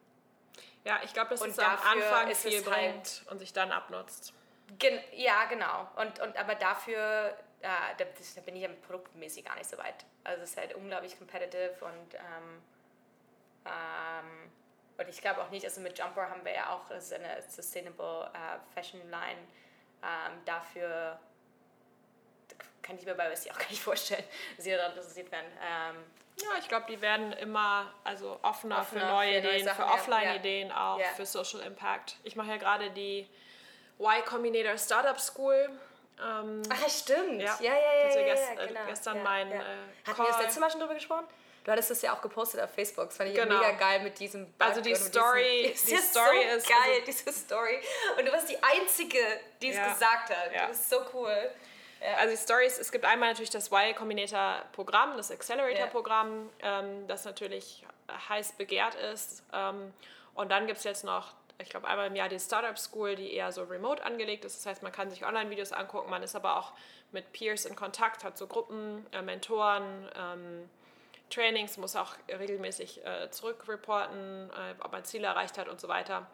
Ja, 0.83 0.99
ich 1.03 1.13
glaube, 1.13 1.29
dass 1.31 1.41
es 1.41 1.59
am 1.59 1.77
Anfang 1.83 2.33
viel 2.33 2.53
es 2.59 2.65
halt- 2.65 2.65
bringt 2.65 3.23
und 3.29 3.39
sich 3.39 3.53
dann 3.53 3.71
abnutzt. 3.71 4.33
Gen 4.79 4.99
ja, 5.11 5.45
genau. 5.45 5.87
Und, 5.97 6.19
und 6.21 6.37
aber 6.37 6.55
dafür, 6.55 7.35
äh, 7.61 7.67
da, 7.97 8.05
da 8.05 8.41
bin 8.41 8.55
ich 8.55 8.61
ja 8.63 8.69
produktmäßig 8.87 9.43
gar 9.45 9.55
nicht 9.55 9.69
so 9.69 9.77
weit. 9.77 10.05
Also 10.23 10.43
es 10.43 10.51
ist 10.51 10.57
halt 10.57 10.73
unglaublich 10.75 11.17
competitive 11.17 11.75
und 11.81 12.13
ähm, 12.15 12.61
ähm, 13.65 14.51
und 14.97 15.09
ich 15.09 15.21
glaube 15.21 15.41
auch 15.41 15.49
nicht, 15.49 15.65
also 15.65 15.81
mit 15.81 15.97
Jumper 15.97 16.29
haben 16.29 16.43
wir 16.45 16.53
ja 16.53 16.69
auch, 16.69 16.89
eine 16.91 17.41
Sustainable 17.47 18.29
äh, 18.33 18.59
Fashion 18.73 19.01
Line, 19.09 19.39
ähm, 20.03 20.41
dafür 20.45 21.19
kann 22.81 22.97
ich 22.97 23.05
mir 23.05 23.13
bei 23.15 23.31
USC 23.31 23.51
auch 23.51 23.57
gar 23.57 23.69
nicht 23.69 23.81
vorstellen, 23.81 24.23
dass 24.55 24.65
sie 24.65 24.71
daran 24.71 24.91
interessiert 24.91 25.31
werden. 25.31 25.45
Ähm, 25.61 26.03
Ja, 26.41 26.57
ich 26.59 26.67
glaube, 26.67 26.85
die 26.89 26.99
werden 27.01 27.33
immer 27.33 27.93
also 28.03 28.39
offener, 28.41 28.79
Offener 28.79 28.83
für 28.85 28.95
neue 28.99 29.05
für 29.05 29.13
neue 29.13 29.51
Ideen, 29.53 29.65
Sachen, 29.65 29.83
für 29.83 29.89
ja. 29.89 29.93
Offline-Ideen 29.93 30.71
auch, 30.71 30.99
Ja. 30.99 31.05
für 31.15 31.25
Social 31.25 31.59
Impact. 31.61 32.15
Ich 32.23 32.35
mache 32.35 32.49
ja 32.49 32.57
gerade 32.57 32.89
die 32.91 33.27
Y 33.99 34.25
Combinator 34.25 34.77
Startup 34.77 35.19
School. 35.19 35.69
Ähm, 36.19 36.61
Ach, 36.71 36.81
ja, 36.81 36.89
stimmt. 36.89 37.41
Ja. 37.41 37.57
Ja, 37.59 37.73
ja, 37.73 37.75
ja. 37.75 38.09
Ja, 38.09 38.19
ja, 38.21 38.33
gest- 38.33 38.55
ja, 38.55 38.61
äh, 38.63 38.67
genau. 38.67 38.79
gestern 38.87 39.17
ja, 39.17 39.23
mein, 39.23 39.49
ja. 39.51 39.57
äh, 39.57 39.63
Hatten 40.07 40.17
wir 40.21 40.27
das 40.27 40.41
letzte 40.41 40.59
Mal 40.59 40.71
schon 40.71 40.79
drüber 40.79 40.93
gesprochen? 40.95 41.25
Du 41.63 41.71
hattest 41.71 41.91
das 41.91 42.01
ja 42.01 42.13
auch 42.15 42.21
gepostet 42.21 42.59
auf 42.61 42.71
Facebook. 42.73 43.05
Das 43.05 43.17
fand 43.17 43.29
ich 43.29 43.35
Genau. 43.35 43.57
mega 43.59 43.71
geil 43.73 43.99
mit 44.01 44.17
diesem 44.19 44.45
Bug 44.53 44.67
Also 44.67 44.81
die 44.81 44.95
Story- 44.95 45.71
Diesem, 45.73 45.89
die 45.97 46.01
Story 46.01 46.45
so 46.51 46.57
ist- 46.57 46.67
geil, 46.67 46.77
also- 46.93 47.05
diese 47.05 47.31
Story. 47.33 47.79
Und 48.17 48.25
du 48.25 48.31
warst 48.31 48.49
die 48.49 48.57
Einzige, 48.63 49.19
die 49.61 49.69
es 49.69 49.75
Ja. 49.77 49.93
gesagt 49.93 50.29
hat. 50.29 50.51
Ja. 50.53 50.61
Du 50.63 50.67
bist 50.69 50.89
so 50.89 50.97
cool. 51.13 51.51
Also 52.17 52.31
die 52.35 52.41
Stories, 52.41 52.79
es 52.79 52.91
gibt 52.91 53.05
einmal 53.05 53.29
natürlich 53.29 53.51
das 53.51 53.67
Y 53.71 53.93
Combinator 53.93 54.63
Programm, 54.71 55.17
das 55.17 55.29
Accelerator 55.29 55.85
Programm, 55.85 56.49
ähm, 56.63 57.07
das 57.07 57.25
natürlich 57.25 57.85
heiß 58.29 58.53
begehrt 58.53 58.95
ist. 58.95 59.43
Ähm, 59.53 59.93
und 60.33 60.49
dann 60.49 60.65
gibt 60.65 60.79
es 60.79 60.83
jetzt 60.83 61.03
noch, 61.03 61.35
ich 61.59 61.69
glaube 61.69 61.87
einmal 61.87 62.07
im 62.07 62.15
Jahr 62.15 62.27
die 62.27 62.39
Startup 62.39 62.75
School, 62.79 63.15
die 63.15 63.35
eher 63.35 63.51
so 63.51 63.61
remote 63.65 64.03
angelegt 64.03 64.45
ist. 64.45 64.57
Das 64.57 64.65
heißt, 64.65 64.81
man 64.81 64.91
kann 64.91 65.11
sich 65.11 65.23
Online-Videos 65.23 65.73
angucken, 65.73 66.09
man 66.09 66.23
ist 66.23 66.35
aber 66.35 66.57
auch 66.57 66.71
mit 67.11 67.31
Peers 67.33 67.65
in 67.65 67.75
Kontakt, 67.75 68.23
hat 68.23 68.35
so 68.35 68.47
Gruppen, 68.47 69.05
äh, 69.11 69.21
Mentoren, 69.21 70.09
ähm, 70.17 70.69
Trainings, 71.31 71.77
muss 71.77 71.95
auch 71.95 72.13
regelmäßig 72.29 73.05
äh, 73.05 73.29
zurückreporten, 73.31 74.49
äh, 74.51 74.75
ob 74.83 74.91
man 74.91 75.03
Ziele 75.05 75.27
erreicht 75.27 75.57
hat 75.57 75.67
und 75.67 75.79
so 75.81 75.87
weiter. 75.87 76.27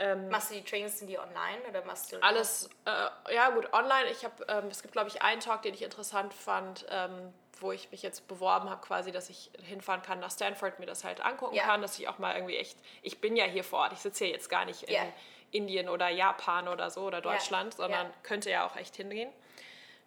Ähm, 0.00 0.28
machst 0.28 0.50
du 0.50 0.54
die 0.54 0.62
Trainings, 0.62 0.98
sind 0.98 1.08
die 1.08 1.18
online 1.18 1.60
oder 1.68 1.84
machst 1.84 2.12
du 2.12 2.22
alles, 2.22 2.70
äh, 2.84 3.34
ja 3.34 3.50
gut, 3.50 3.72
online. 3.72 4.06
Ich 4.10 4.24
habe, 4.24 4.44
ähm, 4.48 4.68
es 4.70 4.82
gibt 4.82 4.92
glaube 4.92 5.08
ich 5.08 5.22
einen 5.22 5.40
Talk, 5.40 5.62
den 5.62 5.74
ich 5.74 5.82
interessant 5.82 6.32
fand, 6.32 6.86
ähm, 6.90 7.32
wo 7.60 7.72
ich 7.72 7.90
mich 7.90 8.02
jetzt 8.02 8.28
beworben 8.28 8.70
habe, 8.70 8.80
quasi, 8.80 9.10
dass 9.10 9.28
ich 9.28 9.50
hinfahren 9.60 10.02
kann 10.02 10.20
nach 10.20 10.30
Stanford, 10.30 10.78
mir 10.78 10.86
das 10.86 11.02
halt 11.02 11.20
angucken 11.20 11.56
Ja. 11.56 11.64
kann, 11.64 11.82
dass 11.82 11.98
ich 11.98 12.06
auch 12.08 12.18
mal 12.18 12.36
irgendwie 12.36 12.56
echt, 12.56 12.78
ich 13.02 13.20
bin 13.20 13.34
ja 13.34 13.44
hier 13.46 13.64
vor 13.64 13.80
Ort, 13.80 13.92
ich 13.92 13.98
sitze 13.98 14.26
hier 14.26 14.32
jetzt 14.34 14.48
gar 14.48 14.64
nicht 14.64 14.84
in 14.84 14.94
Ja. 14.94 15.02
Indien 15.50 15.88
oder 15.88 16.08
Japan 16.08 16.68
oder 16.68 16.90
so 16.90 17.02
oder 17.02 17.20
Deutschland, 17.20 17.74
sondern 17.74 18.06
Ja. 18.06 18.12
könnte 18.22 18.50
ja 18.50 18.66
auch 18.66 18.76
echt 18.76 18.94
hingehen. 18.94 19.32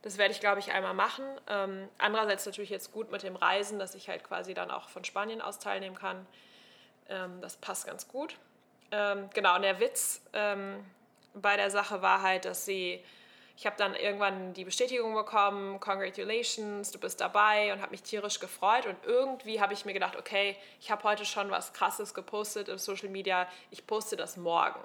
Das 0.01 0.17
werde 0.17 0.33
ich, 0.33 0.39
glaube 0.39 0.59
ich, 0.59 0.71
einmal 0.71 0.93
machen. 0.93 1.25
Ähm, 1.47 1.87
andererseits 1.97 2.45
natürlich 2.45 2.71
jetzt 2.71 2.91
gut 2.91 3.11
mit 3.11 3.23
dem 3.23 3.35
Reisen, 3.35 3.77
dass 3.77 3.93
ich 3.93 4.09
halt 4.09 4.23
quasi 4.23 4.53
dann 4.53 4.71
auch 4.71 4.89
von 4.89 5.03
Spanien 5.03 5.41
aus 5.41 5.59
teilnehmen 5.59 5.95
kann. 5.95 6.25
Ähm, 7.07 7.39
das 7.41 7.57
passt 7.57 7.85
ganz 7.85 8.07
gut. 8.07 8.35
Ähm, 8.91 9.29
genau, 9.33 9.55
und 9.55 9.61
der 9.61 9.79
Witz 9.79 10.21
ähm, 10.33 10.83
bei 11.33 11.55
der 11.55 11.69
Sache 11.69 12.01
war 12.01 12.21
halt, 12.23 12.45
dass 12.45 12.65
sie, 12.65 13.03
ich 13.55 13.65
habe 13.65 13.77
dann 13.77 13.95
irgendwann 13.95 14.53
die 14.53 14.65
Bestätigung 14.65 15.13
bekommen, 15.13 15.79
congratulations, 15.79 16.91
du 16.91 16.99
bist 16.99 17.21
dabei 17.21 17.71
und 17.71 17.81
habe 17.81 17.91
mich 17.91 18.03
tierisch 18.03 18.39
gefreut 18.39 18.87
und 18.87 18.97
irgendwie 19.05 19.61
habe 19.61 19.73
ich 19.73 19.85
mir 19.85 19.93
gedacht, 19.93 20.17
okay, 20.17 20.57
ich 20.79 20.91
habe 20.91 21.03
heute 21.03 21.25
schon 21.25 21.51
was 21.51 21.73
Krasses 21.73 22.13
gepostet 22.13 22.69
im 22.69 22.79
Social 22.79 23.09
Media, 23.09 23.47
ich 23.69 23.85
poste 23.85 24.15
das 24.15 24.35
morgen. 24.35 24.81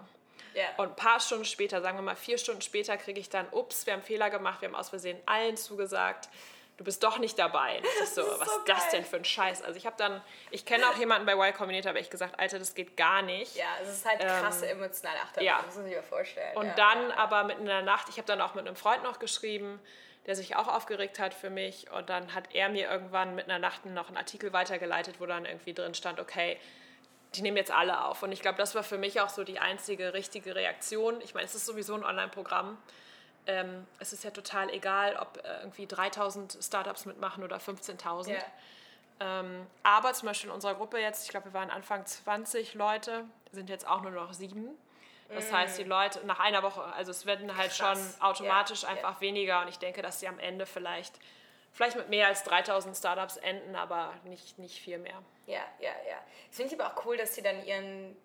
Ja. 0.56 0.64
Und 0.78 0.88
ein 0.88 0.96
paar 0.96 1.20
Stunden 1.20 1.44
später, 1.44 1.82
sagen 1.82 1.98
wir 1.98 2.02
mal 2.02 2.16
vier 2.16 2.38
Stunden 2.38 2.62
später, 2.62 2.96
kriege 2.96 3.20
ich 3.20 3.28
dann, 3.28 3.46
ups, 3.50 3.84
wir 3.84 3.92
haben 3.92 4.02
Fehler 4.02 4.30
gemacht, 4.30 4.62
wir 4.62 4.68
haben 4.68 4.74
aus 4.74 4.88
Versehen 4.88 5.18
allen 5.26 5.58
zugesagt, 5.58 6.30
du 6.78 6.84
bist 6.84 7.02
doch 7.04 7.18
nicht 7.18 7.38
dabei. 7.38 7.76
Und 7.76 7.84
ich 7.84 8.08
so, 8.14 8.22
ist 8.22 8.40
was 8.40 8.48
so 8.48 8.58
ist 8.60 8.68
das 8.68 8.88
denn 8.88 9.04
für 9.04 9.16
ein 9.16 9.24
Scheiß? 9.24 9.62
Also 9.62 9.76
ich 9.76 9.84
habe 9.84 9.96
dann, 9.98 10.22
ich 10.50 10.64
kenne 10.64 10.88
auch 10.88 10.96
jemanden 10.96 11.26
bei 11.26 11.34
Y 11.34 11.52
Combinator, 11.52 11.90
aber 11.90 12.00
ich 12.00 12.08
gesagt, 12.08 12.40
Alter, 12.40 12.58
das 12.58 12.74
geht 12.74 12.96
gar 12.96 13.20
nicht. 13.20 13.54
ja, 13.54 13.66
es 13.82 13.90
ist 13.90 14.06
halt 14.06 14.20
krasse 14.20 14.66
emotionale 14.66 15.20
Achterbahn, 15.20 15.44
ja. 15.44 15.56
das 15.58 15.66
muss 15.66 15.76
man 15.76 15.84
sich 15.84 15.96
mal 15.96 16.02
vorstellen. 16.02 16.56
Und 16.56 16.66
ja. 16.68 16.74
dann 16.74 17.12
aber 17.12 17.44
mitten 17.44 17.60
in 17.62 17.66
der 17.66 17.82
Nacht, 17.82 18.08
ich 18.08 18.16
habe 18.16 18.26
dann 18.26 18.40
auch 18.40 18.54
mit 18.54 18.66
einem 18.66 18.76
Freund 18.76 19.02
noch 19.02 19.18
geschrieben, 19.18 19.78
der 20.24 20.36
sich 20.36 20.56
auch 20.56 20.68
aufgeregt 20.68 21.18
hat 21.18 21.34
für 21.34 21.50
mich. 21.50 21.90
Und 21.92 22.08
dann 22.08 22.34
hat 22.34 22.54
er 22.54 22.70
mir 22.70 22.90
irgendwann 22.90 23.34
mitten 23.34 23.50
in 23.50 23.60
der 23.60 23.70
Nacht 23.70 23.84
noch 23.84 24.08
einen 24.08 24.16
Artikel 24.16 24.54
weitergeleitet, 24.54 25.16
wo 25.20 25.26
dann 25.26 25.44
irgendwie 25.44 25.74
drin 25.74 25.94
stand, 25.94 26.18
okay, 26.18 26.58
die 27.36 27.42
nehmen 27.42 27.56
jetzt 27.56 27.70
alle 27.70 28.04
auf. 28.04 28.22
Und 28.22 28.32
ich 28.32 28.40
glaube, 28.40 28.58
das 28.58 28.74
war 28.74 28.82
für 28.82 28.98
mich 28.98 29.20
auch 29.20 29.28
so 29.28 29.44
die 29.44 29.58
einzige 29.58 30.14
richtige 30.14 30.54
Reaktion. 30.54 31.20
Ich 31.20 31.34
meine, 31.34 31.46
es 31.46 31.54
ist 31.54 31.66
sowieso 31.66 31.94
ein 31.94 32.04
Online-Programm. 32.04 32.76
Ähm, 33.46 33.86
es 34.00 34.12
ist 34.12 34.24
ja 34.24 34.30
total 34.30 34.70
egal, 34.70 35.16
ob 35.16 35.38
äh, 35.38 35.60
irgendwie 35.60 35.86
3000 35.86 36.58
Startups 36.60 37.06
mitmachen 37.06 37.44
oder 37.44 37.58
15.000. 37.58 38.30
Ja. 38.30 38.38
Ähm, 39.20 39.66
aber 39.82 40.12
zum 40.12 40.26
Beispiel 40.28 40.50
in 40.50 40.54
unserer 40.54 40.74
Gruppe 40.74 40.98
jetzt, 40.98 41.24
ich 41.24 41.30
glaube, 41.30 41.46
wir 41.46 41.54
waren 41.54 41.70
Anfang 41.70 42.04
20 42.04 42.74
Leute, 42.74 43.24
sind 43.52 43.70
jetzt 43.70 43.86
auch 43.86 44.02
nur 44.02 44.10
noch 44.10 44.32
sieben. 44.32 44.70
Das 45.28 45.52
heißt, 45.52 45.78
die 45.78 45.84
Leute 45.84 46.24
nach 46.24 46.38
einer 46.38 46.62
Woche, 46.62 46.82
also 46.82 47.10
es 47.10 47.26
werden 47.26 47.56
halt 47.56 47.72
Mm. 47.72 47.82
Krass. 47.82 47.98
schon 47.98 48.22
automatisch 48.22 48.82
ja. 48.82 48.90
einfach 48.90 49.20
weniger 49.20 49.62
und 49.62 49.68
ich 49.68 49.78
denke, 49.78 50.00
dass 50.00 50.20
sie 50.20 50.28
am 50.28 50.38
Ende 50.38 50.66
vielleicht, 50.66 51.18
vielleicht 51.76 51.96
mit 51.96 52.08
mehr 52.08 52.26
als 52.26 52.42
3000 52.44 52.96
Startups 52.96 53.36
enden, 53.36 53.76
aber 53.76 54.14
nicht, 54.24 54.58
nicht 54.58 54.80
viel 54.80 54.98
mehr. 54.98 55.22
Ja, 55.46 55.60
ja, 55.78 55.90
ja. 56.08 56.16
Das 56.48 56.56
finde 56.56 56.74
ich 56.74 56.80
aber 56.80 56.90
auch 56.92 57.04
cool, 57.04 57.16
dass 57.16 57.34
sie 57.34 57.42
dann 57.42 57.64
ihren, 57.64 58.16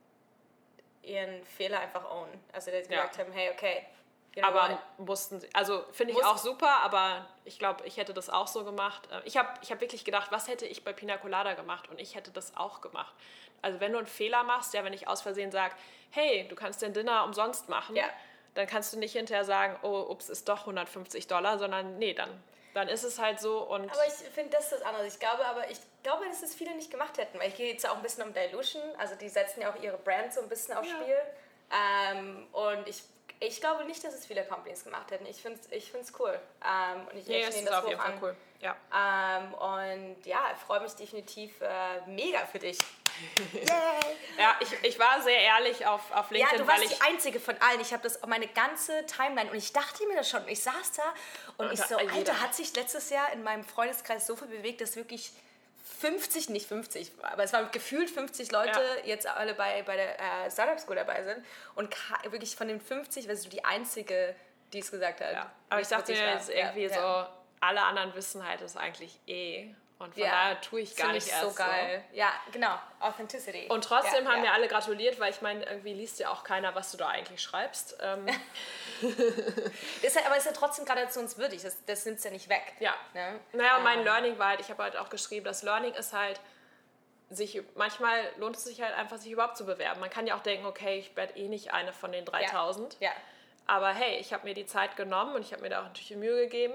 ihren 1.03 1.43
Fehler 1.45 1.79
einfach 1.79 2.09
own. 2.09 2.29
Also, 2.53 2.71
dass 2.71 2.87
sie 2.87 2.93
Ja. 2.93 3.01
gesagt 3.01 3.19
haben, 3.19 3.31
hey, 3.33 3.49
okay. 3.51 3.85
you 4.35 4.41
know 4.41 4.47
Aber 4.49 4.69
what? 4.97 5.07
mussten 5.07 5.39
sie, 5.41 5.49
also 5.53 5.83
finde 5.91 6.13
ich 6.13 6.17
Muss- 6.19 6.25
auch 6.27 6.37
super, 6.37 6.69
aber 6.83 7.27
ich 7.43 7.59
glaube, 7.59 7.85
ich 7.85 7.97
hätte 7.97 8.13
das 8.13 8.29
auch 8.29 8.47
so 8.47 8.63
gemacht. 8.63 9.09
Äh, 9.11 9.19
Ich 9.25 9.35
habe 9.35 9.49
ich 9.61 9.71
hab 9.71 9.81
wirklich 9.81 10.05
gedacht, 10.05 10.31
was 10.31 10.47
hätte 10.47 10.65
ich 10.65 10.83
bei 10.85 10.93
Pina 10.93 11.17
Colada 11.17 11.53
gemacht 11.53 11.89
und 11.89 11.99
ich 11.99 12.15
hätte 12.15 12.31
das 12.31 12.55
auch 12.55 12.79
gemacht. 12.81 13.13
Also 13.61 13.79
wenn 13.81 13.91
du 13.91 13.97
einen 13.97 14.07
Fehler 14.07 14.43
machst, 14.43 14.73
ja, 14.73 14.83
wenn 14.85 14.93
ich 14.93 15.07
aus 15.09 15.21
Versehen 15.21 15.51
sage, 15.51 15.75
hey, 16.11 16.47
du 16.47 16.55
kannst 16.55 16.81
dein 16.81 16.93
Dinner 16.93 17.25
umsonst 17.25 17.67
machen, 17.67 17.95
Ja. 17.97 18.05
dann 18.53 18.67
kannst 18.67 18.93
du 18.93 18.99
nicht 18.99 19.11
hinterher 19.13 19.43
sagen, 19.43 19.77
oh, 19.83 20.05
ups, 20.09 20.29
ist 20.29 20.47
doch 20.47 20.61
150 20.65 21.27
Dollar, 21.27 21.59
sondern 21.59 21.97
nee, 21.99 22.13
dann, 22.13 22.29
dann 22.73 22.87
ist 22.87 23.03
es 23.03 23.19
halt 23.19 23.39
so 23.39 23.59
und 23.63 23.91
Aber 23.91 24.07
ich 24.07 24.13
finde, 24.13 24.51
das 24.51 24.65
ist 24.65 24.73
das 24.73 24.81
andere. 24.83 25.05
Ich 25.07 25.19
glaube 25.19 25.45
aber, 25.45 25.69
ich 25.69 25.79
glaube, 26.03 26.25
dass 26.25 26.41
es 26.41 26.55
viele 26.55 26.73
nicht 26.75 26.89
gemacht 26.91 27.17
hätten, 27.17 27.39
weil 27.39 27.49
ich 27.49 27.55
gehe 27.55 27.71
jetzt 27.71 27.87
auch 27.87 27.97
ein 27.97 28.01
bisschen 28.01 28.23
um 28.23 28.33
Dilution. 28.33 28.81
Also 28.97 29.15
die 29.15 29.29
setzen 29.29 29.61
ja 29.61 29.71
auch 29.71 29.81
ihre 29.81 29.97
Brand 29.97 30.33
so 30.33 30.41
ein 30.41 30.49
bisschen 30.49 30.75
aufs 30.75 30.89
Ja. 30.89 30.95
Spiel. 30.95 31.17
Ähm, 32.13 32.47
und 32.51 32.87
ich, 32.87 33.03
ich 33.39 33.59
glaube 33.61 33.85
nicht, 33.85 34.03
dass 34.03 34.13
es 34.13 34.25
viele 34.25 34.43
Companies 34.45 34.83
gemacht 34.83 35.11
hätten. 35.11 35.25
Ich 35.25 35.41
finde 35.41 35.59
es 35.59 35.71
ich 35.71 35.91
find's 35.91 36.13
cool. 36.19 36.39
Ähm, 36.65 37.07
und 37.07 37.17
ich 37.17 37.27
nee, 37.27 37.41
ist 37.41 37.65
das 37.67 37.73
auf 37.73 37.87
jeden 37.87 37.99
Fall 37.99 38.11
an. 38.13 38.19
cool. 38.21 38.35
Ja. 38.59 38.75
Ähm, 38.93 39.53
und 39.53 40.25
ja, 40.25 40.51
ich 40.55 40.61
freue 40.63 40.81
mich 40.81 40.93
definitiv 40.93 41.59
äh, 41.61 42.01
mega 42.07 42.45
für 42.45 42.59
dich. 42.59 42.77
Ja, 44.37 44.55
ich, 44.59 44.71
ich 44.83 44.97
war 44.99 45.21
sehr 45.21 45.37
ehrlich 45.39 45.85
auf, 45.85 46.11
auf 46.11 46.31
Ja, 46.31 46.37
LinkedIn, 46.37 46.57
du 46.59 46.67
weil 46.67 46.79
warst 46.81 46.91
die 46.97 47.01
Einzige 47.01 47.39
von 47.39 47.55
allen. 47.61 47.79
Ich 47.81 47.93
habe 47.93 48.03
das 48.03 48.21
auf 48.23 48.29
meine 48.29 48.47
ganze 48.47 49.05
Timeline 49.05 49.51
und 49.51 49.57
ich 49.57 49.71
dachte 49.73 50.05
mir 50.07 50.15
das 50.17 50.29
schon. 50.29 50.47
Ich 50.47 50.63
saß 50.63 50.93
da 50.93 51.03
und 51.57 51.67
Und 51.67 51.73
ich 51.73 51.81
so, 51.81 51.99
jeder 51.99 52.13
Alter, 52.13 52.41
hat- 52.41 52.55
sich 52.55 52.75
letztes 52.75 53.09
Jahr 53.09 53.31
in 53.33 53.43
meinem 53.43 53.63
Freundeskreis 53.63 54.25
so 54.25 54.35
viel 54.35 54.47
bewegt, 54.47 54.81
dass 54.81 54.95
wirklich 54.95 55.31
50, 55.99 56.49
nicht 56.49 56.67
50, 56.67 57.11
aber 57.21 57.43
es 57.43 57.53
waren 57.53 57.69
gefühlt 57.71 58.09
50 58.09 58.51
Leute 58.51 58.81
jetzt 59.05 59.27
alle 59.27 59.53
bei, 59.53 59.83
bei 59.83 59.95
der 59.95 60.19
äh, 60.19 60.49
Startup 60.51 60.79
School 60.79 60.95
dabei 60.95 61.23
sind. 61.23 61.45
Und 61.75 61.95
wirklich 62.23 62.55
von 62.55 62.67
den 62.67 62.81
50 62.81 63.27
warst 63.27 63.45
du 63.45 63.49
die 63.49 63.63
Einzige, 63.63 64.35
die 64.73 64.79
es 64.79 64.89
gesagt 64.89 65.21
hat. 65.21 65.33
Ja, 65.33 65.51
aber 65.69 65.81
ich 65.81 65.87
dachte 65.87 66.13
mir 66.13 66.33
jetzt 66.33 66.49
irgendwie 66.49 66.85
Ja, 66.85 66.89
ja. 66.89 67.25
so, 67.27 67.29
alle 67.59 67.81
anderen 67.83 68.15
wissen 68.15 68.47
halt 68.47 68.61
es 68.61 68.75
eigentlich 68.77 69.19
eh. 69.27 69.75
Und 70.01 70.13
von 70.13 70.23
Ja. 70.23 70.31
daher 70.31 70.61
tue 70.61 70.81
ich 70.81 70.95
gar 70.95 71.11
nicht 71.11 71.27
ich 71.27 71.33
erst 71.33 71.43
so 71.43 71.53
geil. 71.53 72.03
Ja, 72.11 72.31
mir 72.53 72.81
Authenticity. 72.99 73.67
Und 73.69 73.83
trotzdem 73.83 74.25
ja, 74.25 74.31
haben 74.31 74.43
ja. 74.43 74.49
mir 74.49 74.53
alle 74.53 74.67
gratuliert, 74.67 75.19
weil 75.19 75.31
ich 75.31 75.41
meine, 75.41 75.63
irgendwie 75.65 75.93
liest 75.93 76.19
ja 76.19 76.31
auch 76.31 76.43
keiner, 76.43 76.73
was 76.73 76.91
du 76.91 76.97
da 76.97 77.07
eigentlich 77.07 77.41
schreibst. 77.41 77.97
Ähm, 78.01 78.27
Ist 80.01 80.15
ja, 80.15 80.25
aber 80.25 80.37
ist 80.37 80.45
ja 80.45 80.51
trotzdem 80.51 80.85
gradationswürdig. 80.85 81.61
Das, 81.61 81.83
das 81.85 82.05
nimmt 82.05 82.17
es 82.19 82.23
ja 82.23 82.31
nicht 82.31 82.49
weg. 82.49 82.73
ja. 82.79 82.93
Ne? 83.13 83.39
Naja, 83.53 83.77
und 83.77 83.83
mein 83.83 83.99
Ähm, 83.99 84.05
Learning 84.05 84.39
war 84.39 84.49
halt, 84.49 84.59
ich 84.59 84.69
habe 84.69 84.83
halt 84.83 84.95
auch 84.97 85.09
geschrieben, 85.09 85.45
das 85.45 85.63
Learning 85.63 85.93
ist 85.93 86.13
halt, 86.13 86.39
sich, 87.29 87.61
manchmal 87.75 88.19
lohnt 88.37 88.57
es 88.57 88.63
sich 88.65 88.81
halt 88.81 88.93
einfach, 88.95 89.17
sich 89.17 89.31
überhaupt 89.31 89.57
zu 89.57 89.65
bewerben. 89.65 89.99
Man 89.99 90.09
kann 90.09 90.27
ja 90.27 90.35
auch 90.35 90.41
denken, 90.43 90.65
okay, 90.65 90.99
ich 90.99 91.15
werde 91.15 91.35
eh 91.37 91.47
nicht 91.47 91.73
eine 91.73 91.93
von 91.93 92.11
den 92.11 92.25
3000. 92.25 92.97
Ja. 92.99 93.11
Aber 93.67 93.89
hey, 93.93 94.17
ich 94.17 94.33
habe 94.33 94.43
mir 94.45 94.53
die 94.53 94.65
Zeit 94.65 94.95
genommen 94.97 95.35
und 95.35 95.41
ich 95.41 95.53
habe 95.53 95.61
mir 95.61 95.69
da 95.69 95.79
auch 95.79 95.85
natürlich 95.85 96.09
Mühe 96.17 96.35
gegeben. 96.41 96.73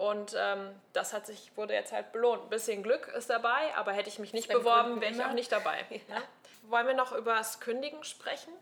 Und 0.00 0.34
ähm, 0.34 0.70
das 0.94 1.12
hat 1.12 1.26
sich, 1.26 1.52
wurde 1.56 1.74
jetzt 1.74 1.92
halt 1.92 2.10
belohnt. 2.10 2.44
Ein 2.44 2.48
bisschen 2.48 2.82
Glück 2.82 3.08
ist 3.08 3.28
dabei, 3.28 3.74
aber 3.76 3.92
hätte 3.92 4.08
ich 4.08 4.18
mich 4.18 4.32
nicht 4.32 4.48
beworben, 4.48 4.98
wäre 4.98 5.12
ich 5.12 5.22
auch 5.22 5.34
nicht 5.34 5.52
dabei. 5.52 5.84
Ne? 6.08 6.22
Wollen 6.62 6.86
wir 6.86 6.94
noch 6.94 7.12
über 7.12 7.34
das 7.34 7.60
Kündigen 7.60 8.02
sprechen? 8.02 8.52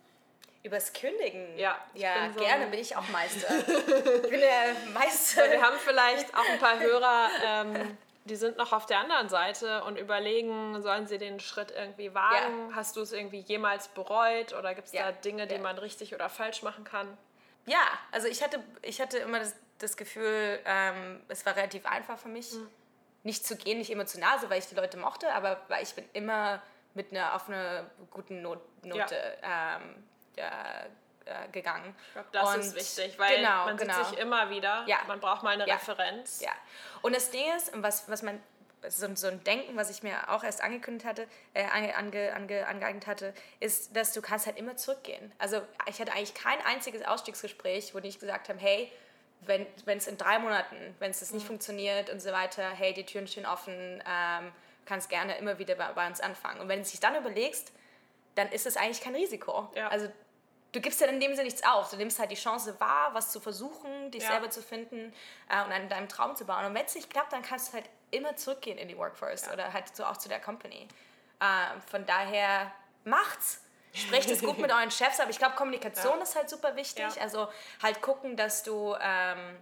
Übers 0.64 0.92
Kündigen? 0.92 1.56
Ja, 1.56 1.78
ja 1.94 2.24
bin 2.24 2.34
so 2.34 2.40
gerne, 2.40 2.66
bin 2.66 2.80
ich 2.80 2.96
auch 2.96 3.08
Meister. 3.10 3.54
ich 3.56 4.30
bin 4.30 4.40
der 4.40 4.74
Meister. 4.92 5.48
Wir 5.48 5.62
haben 5.62 5.76
vielleicht 5.78 6.34
auch 6.34 6.44
ein 6.50 6.58
paar 6.58 6.78
Hörer, 6.80 7.28
ähm, 7.46 7.98
die 8.24 8.36
sind 8.36 8.56
noch 8.56 8.72
auf 8.72 8.86
der 8.86 8.98
anderen 8.98 9.28
Seite 9.28 9.84
und 9.84 9.96
überlegen, 9.96 10.82
sollen 10.82 11.06
sie 11.06 11.18
den 11.18 11.38
Schritt 11.38 11.70
irgendwie 11.70 12.14
wagen? 12.14 12.74
Hast 12.74 12.96
du 12.96 13.02
es 13.02 13.12
irgendwie 13.12 13.40
jemals 13.40 13.86
bereut 13.88 14.54
oder 14.54 14.74
gibt 14.74 14.88
es 14.88 14.92
Ja, 14.92 15.12
da 15.12 15.12
Dinge, 15.12 15.46
die 15.46 15.54
ja. 15.54 15.60
man 15.60 15.78
richtig 15.78 16.14
oder 16.14 16.28
falsch 16.28 16.62
machen 16.62 16.82
kann? 16.82 17.16
Ja, 17.66 17.86
also 18.10 18.26
ich 18.26 18.42
hatte, 18.42 18.62
ich 18.82 19.00
hatte 19.00 19.18
immer 19.18 19.38
das, 19.38 19.54
das 19.78 19.96
Gefühl, 19.96 20.60
ähm, 20.64 21.20
es 21.28 21.44
war 21.46 21.56
relativ 21.56 21.86
einfach 21.86 22.18
für 22.18 22.28
mich, 22.28 22.52
Mhm. 22.52 22.68
nicht 23.22 23.46
zu 23.46 23.56
gehen, 23.56 23.78
nicht 23.78 23.90
emotional, 23.90 24.38
so 24.40 24.48
weil 24.50 24.58
ich 24.58 24.66
die 24.66 24.74
Leute 24.74 24.96
mochte, 24.96 25.32
aber 25.32 25.60
weil 25.68 25.82
ich 25.82 25.94
bin 25.94 26.08
immer 26.12 26.62
mit 26.94 27.12
einer 27.12 27.34
auf 27.34 27.48
einer 27.48 27.88
guten 28.10 28.42
Not, 28.42 28.60
Note 28.84 29.38
ähm, 29.42 30.04
ja, 30.36 30.84
äh, 31.24 31.48
gegangen. 31.52 31.94
Ich 32.06 32.12
glaube, 32.14 32.28
das 32.32 32.54
Und 32.54 32.60
ist 32.60 32.74
wichtig, 32.74 33.18
weil 33.18 33.36
genau, 33.36 33.66
man 33.66 33.78
sieht 33.78 33.88
genau. 33.88 34.04
sich 34.04 34.18
immer 34.18 34.50
wieder. 34.50 34.84
Ja. 34.86 34.98
Man 35.06 35.20
braucht 35.20 35.42
mal 35.42 35.50
eine 35.50 35.66
Ja. 35.68 35.74
Referenz. 35.74 36.40
Ja. 36.40 36.52
Und 37.02 37.14
das 37.14 37.30
Ding 37.30 37.44
ist, 37.56 37.70
was, 37.74 38.08
was 38.08 38.22
man, 38.22 38.42
so, 38.88 39.12
so 39.14 39.26
ein 39.26 39.42
Denken, 39.44 39.76
was 39.76 39.90
ich 39.90 40.02
mir 40.02 40.30
auch 40.30 40.42
erst 40.42 40.62
angekündigt 40.62 41.04
hatte, 41.06 41.28
äh, 41.54 41.64
ange, 41.66 41.94
ange, 41.96 42.34
angeeignet 42.66 43.06
hatte, 43.06 43.34
ist, 43.60 43.94
dass 43.94 44.12
du 44.12 44.22
kannst 44.22 44.46
halt 44.46 44.56
immer 44.56 44.76
zurückgehen. 44.76 45.32
Also 45.38 45.60
ich 45.86 46.00
hatte 46.00 46.12
eigentlich 46.12 46.34
kein 46.34 46.60
einziges 46.64 47.02
Ausstiegsgespräch, 47.04 47.94
wo 47.94 48.00
die 48.00 48.08
nicht 48.08 48.20
gesagt 48.20 48.48
haben, 48.48 48.58
hey, 48.58 48.90
wenn 49.42 49.66
es 49.86 50.06
in 50.06 50.16
drei 50.18 50.38
Monaten, 50.38 50.76
wenn 50.98 51.10
es 51.10 51.20
das 51.20 51.30
Mhm. 51.30 51.36
nicht 51.38 51.46
funktioniert 51.46 52.10
und 52.10 52.20
so 52.20 52.32
weiter, 52.32 52.68
hey, 52.70 52.92
die 52.92 53.04
Türen 53.06 53.26
stehen 53.26 53.46
offen, 53.46 54.02
ähm, 54.06 54.52
kannst 54.84 55.08
gerne 55.08 55.36
immer 55.38 55.58
wieder 55.58 55.74
bei, 55.74 55.92
bei 55.92 56.06
uns 56.06 56.20
anfangen. 56.20 56.60
Und 56.60 56.68
wenn 56.68 56.82
du 56.82 56.88
dich 56.88 57.00
dann 57.00 57.14
überlegst, 57.16 57.72
dann 58.34 58.48
ist 58.50 58.66
es 58.66 58.76
eigentlich 58.76 59.00
kein 59.00 59.14
Risiko. 59.14 59.70
Ja. 59.74 59.88
Also 59.88 60.08
du 60.72 60.80
gibst 60.80 61.00
ja 61.00 61.06
in 61.08 61.18
dem 61.20 61.32
Sinne 61.32 61.44
nichts 61.44 61.62
auf. 61.64 61.90
Du 61.90 61.96
nimmst 61.96 62.18
halt 62.18 62.30
die 62.30 62.36
Chance 62.36 62.78
wahr, 62.80 63.10
was 63.14 63.30
zu 63.32 63.40
versuchen, 63.40 64.10
dich 64.10 64.22
Ja. 64.22 64.28
selber 64.30 64.50
zu 64.50 64.62
finden 64.62 65.12
äh, 65.48 65.64
und 65.64 65.72
an 65.72 65.88
deinem 65.88 66.08
Traum 66.08 66.36
zu 66.36 66.44
bauen. 66.44 66.64
Und 66.66 66.74
wenn 66.74 66.84
es 66.86 66.94
nicht 66.94 67.10
klappt, 67.10 67.32
dann 67.32 67.42
kannst 67.42 67.68
du 67.68 67.72
halt 67.74 67.88
immer 68.10 68.36
zurückgehen 68.36 68.78
in 68.78 68.88
die 68.88 68.96
Workforce 68.96 69.50
oder 69.52 69.72
halt 69.72 69.94
so 69.96 70.04
auch 70.04 70.16
zu 70.16 70.28
der 70.28 70.40
Company. 70.40 70.88
Ähm, 71.40 71.80
von 71.90 72.04
daher 72.06 72.72
macht's. 73.04 73.62
Sprecht 73.94 74.30
es 74.30 74.40
gut 74.40 74.58
mit 74.58 74.70
euren 74.70 74.90
Chefs, 74.90 75.20
aber 75.20 75.30
ich 75.30 75.38
glaube, 75.38 75.56
Kommunikation 75.56 76.16
Ja. 76.18 76.22
ist 76.22 76.36
halt 76.36 76.50
super 76.50 76.76
wichtig. 76.76 77.04
Ja. 77.16 77.22
Also 77.22 77.48
halt 77.82 78.00
gucken, 78.00 78.36
dass 78.36 78.62
du, 78.62 78.94
ähm, 79.00 79.56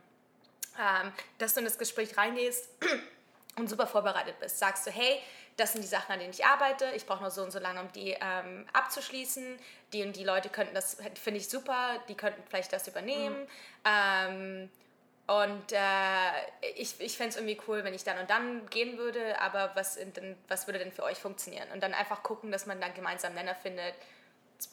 ähm, 0.78 1.12
dass 1.38 1.54
du 1.54 1.60
in 1.60 1.66
das 1.66 1.78
Gespräch 1.78 2.16
reingehst 2.16 2.68
und 3.56 3.68
super 3.68 3.86
vorbereitet 3.86 4.38
bist. 4.40 4.58
Sagst 4.58 4.86
du, 4.86 4.90
hey, 4.90 5.20
das 5.56 5.72
sind 5.72 5.82
die 5.82 5.88
Sachen, 5.88 6.12
an 6.12 6.18
denen 6.18 6.32
ich 6.32 6.44
arbeite. 6.44 6.86
Ich 6.94 7.06
brauche 7.06 7.22
nur 7.22 7.30
so 7.30 7.42
und 7.42 7.50
so 7.50 7.58
lange, 7.58 7.80
um 7.80 7.90
die 7.92 8.16
ähm, 8.20 8.66
abzuschließen. 8.72 9.58
Die 9.92 10.02
und 10.02 10.14
die 10.14 10.24
Leute 10.24 10.48
könnten 10.48 10.74
das, 10.74 10.98
finde 11.14 11.40
ich 11.40 11.48
super, 11.48 11.98
die 12.08 12.14
könnten 12.14 12.42
vielleicht 12.48 12.72
das 12.72 12.86
übernehmen. 12.88 13.40
Mhm. 13.40 13.48
Ähm, 13.84 14.70
und 15.26 15.72
äh, 15.72 16.70
ich, 16.76 17.00
ich 17.00 17.16
fände 17.16 17.30
es 17.30 17.36
irgendwie 17.36 17.60
cool, 17.66 17.82
wenn 17.82 17.94
ich 17.94 18.04
dann 18.04 18.18
und 18.18 18.30
dann 18.30 18.68
gehen 18.70 18.96
würde, 18.96 19.40
aber 19.40 19.72
was, 19.74 19.96
denn, 19.96 20.36
was 20.46 20.68
würde 20.68 20.78
denn 20.78 20.92
für 20.92 21.02
euch 21.02 21.18
funktionieren? 21.18 21.68
Und 21.72 21.82
dann 21.82 21.94
einfach 21.94 22.22
gucken, 22.22 22.52
dass 22.52 22.66
man 22.66 22.80
dann 22.80 22.94
gemeinsam 22.94 23.34
Nenner 23.34 23.56
findet, 23.56 23.94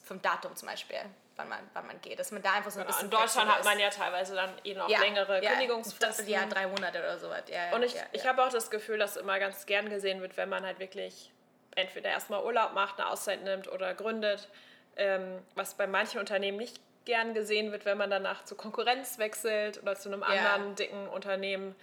vom 0.03 0.21
Datum 0.21 0.55
zum 0.55 0.67
Beispiel, 0.67 0.99
wann 1.35 1.49
man, 1.49 1.59
wann 1.73 1.87
man 1.87 2.01
geht. 2.01 2.19
Dass 2.19 2.31
man 2.31 2.41
da 2.41 2.53
einfach 2.53 2.71
so 2.71 2.79
ein 2.79 2.85
genau, 2.85 2.95
bisschen. 2.95 3.11
In 3.11 3.11
Deutschland 3.11 3.51
hat 3.51 3.63
man 3.63 3.79
ja 3.79 3.89
teilweise 3.89 4.35
dann 4.35 4.51
eh 4.63 4.73
noch 4.73 4.89
ja, 4.89 4.99
längere 4.99 5.43
ja, 5.43 5.51
Kündigungsfristen. 5.51 6.27
Ja, 6.27 6.45
drei 6.45 6.67
Monate 6.67 6.99
oder 6.99 7.19
so. 7.19 7.27
Ja, 7.27 7.75
und 7.75 7.83
ich, 7.83 7.95
ich 8.11 8.25
habe 8.25 8.43
auch 8.43 8.49
das 8.49 8.69
Gefühl, 8.69 8.97
dass 8.97 9.17
immer 9.17 9.39
ganz 9.39 9.65
gern 9.65 9.89
gesehen 9.89 10.21
wird, 10.21 10.37
wenn 10.37 10.49
man 10.49 10.65
halt 10.65 10.79
wirklich 10.79 11.31
entweder 11.75 12.09
erstmal 12.09 12.43
Urlaub 12.43 12.73
macht, 12.73 12.99
eine 12.99 13.09
Auszeit 13.09 13.43
nimmt 13.43 13.67
oder 13.67 13.93
gründet, 13.93 14.47
ähm, 14.95 15.41
was 15.55 15.73
bei 15.75 15.87
manchen 15.87 16.19
Unternehmen 16.19 16.57
nicht 16.57 16.79
gern 17.05 17.33
gesehen 17.33 17.71
wird, 17.71 17.85
wenn 17.85 17.97
man 17.97 18.09
danach 18.09 18.45
zur 18.45 18.57
Konkurrenz 18.57 19.17
wechselt 19.17 19.81
oder 19.81 19.95
zu 19.95 20.09
einem 20.09 20.23
anderen 20.23 20.75
dicken 20.75 21.07
Unternehmen. 21.09 21.75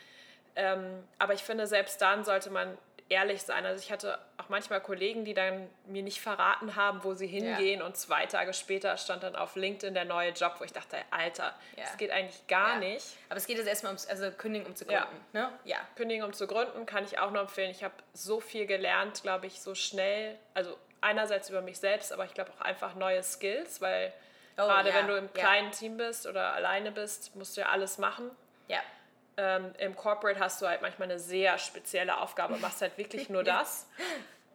Ähm, 0.56 1.04
aber 1.18 1.34
ich 1.34 1.42
finde, 1.42 1.66
selbst 1.66 2.00
dann 2.00 2.24
sollte 2.24 2.50
man 2.50 2.76
ehrlich 3.10 3.42
sein. 3.42 3.66
Also 3.66 3.82
ich 3.84 3.92
hatte 3.92 4.18
auch 4.38 4.48
manchmal 4.48 4.80
Kollegen, 4.80 5.24
die 5.24 5.34
dann 5.34 5.68
mir 5.86 6.02
nicht 6.02 6.20
verraten 6.20 6.76
haben, 6.76 7.04
wo 7.04 7.12
sie 7.12 7.26
hingehen 7.26 7.80
ja. 7.80 7.86
und 7.86 7.96
zwei 7.96 8.24
Tage 8.26 8.54
später 8.54 8.96
stand 8.96 9.24
dann 9.24 9.36
auf 9.36 9.56
LinkedIn 9.56 9.94
der 9.94 10.04
neue 10.04 10.30
Job, 10.30 10.54
wo 10.58 10.64
ich 10.64 10.72
dachte, 10.72 10.96
Alter, 11.10 11.52
ja. 11.76 11.82
das 11.82 11.96
geht 11.96 12.12
eigentlich 12.12 12.46
gar 12.46 12.74
ja. 12.74 12.78
nicht. 12.78 13.04
Aber 13.28 13.36
es 13.36 13.46
geht 13.46 13.58
jetzt 13.58 13.66
erstmal 13.66 13.90
ums 13.90 14.06
also 14.06 14.30
Kündigen, 14.30 14.66
um 14.66 14.76
zu 14.76 14.86
gründen. 14.86 15.04
Ne? 15.32 15.50
ja. 15.64 15.78
Kündigen, 15.96 16.24
um 16.24 16.32
zu 16.32 16.46
gründen, 16.46 16.86
kann 16.86 17.04
ich 17.04 17.18
auch 17.18 17.32
nur 17.32 17.42
empfehlen. 17.42 17.70
Ich 17.70 17.82
habe 17.82 17.94
so 18.14 18.40
viel 18.40 18.66
gelernt, 18.66 19.22
glaube 19.22 19.48
ich, 19.48 19.60
so 19.60 19.74
schnell. 19.74 20.38
Also 20.54 20.78
einerseits 21.00 21.50
über 21.50 21.62
mich 21.62 21.78
selbst, 21.78 22.12
aber 22.12 22.24
ich 22.24 22.32
glaube 22.32 22.52
auch 22.56 22.60
einfach 22.60 22.94
neue 22.94 23.24
Skills, 23.24 23.80
weil 23.80 24.12
oh, 24.56 24.62
gerade 24.62 24.94
wenn 24.94 25.08
du 25.08 25.16
im 25.16 25.32
kleinen 25.32 25.72
Team 25.72 25.96
bist 25.96 26.28
oder 26.28 26.52
alleine 26.52 26.92
bist, 26.92 27.34
musst 27.34 27.56
du 27.56 27.62
ja 27.62 27.70
alles 27.70 27.98
machen. 27.98 28.30
Ja. 28.68 28.80
Ähm, 29.40 29.72
Im 29.78 29.96
Corporate 29.96 30.38
hast 30.38 30.60
du 30.60 30.66
halt 30.66 30.82
manchmal 30.82 31.10
eine 31.10 31.18
sehr 31.18 31.56
spezielle 31.56 32.20
Aufgabe, 32.20 32.58
machst 32.58 32.82
halt 32.82 32.98
wirklich 32.98 33.30
nur 33.30 33.42
das. 33.44 33.86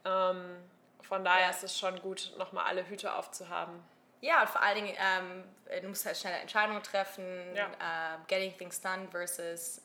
ähm, 0.06 0.58
von 1.02 1.26
daher 1.26 1.46
ja. 1.46 1.50
ist 1.50 1.64
es 1.64 1.78
schon 1.78 2.00
gut, 2.02 2.34
nochmal 2.38 2.66
alle 2.66 2.88
Hüte 2.88 3.14
aufzuhaben. 3.14 3.84
Ja, 4.22 4.42
und 4.42 4.50
vor 4.50 4.62
allen 4.62 4.76
Dingen, 4.76 4.98
ähm, 5.00 5.82
du 5.82 5.88
musst 5.88 6.06
halt 6.06 6.18
schnelle 6.18 6.38
Entscheidungen 6.38 6.84
treffen, 6.84 7.26
ja. 7.56 7.66
uh, 7.66 8.20
getting 8.28 8.56
things 8.58 8.80
done 8.80 9.08
versus, 9.10 9.82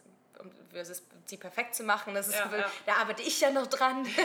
versus 0.71 1.03
sie 1.25 1.39
perfekt 1.39 1.75
zu 1.75 1.83
machen. 1.83 2.15
Das 2.15 2.29
ist, 2.29 2.39
ja, 2.39 2.51
ja. 2.55 2.71
Da 2.85 2.95
arbeite 2.97 3.23
ich 3.23 3.41
ja 3.41 3.51
noch 3.51 3.69
dran. 3.69 4.07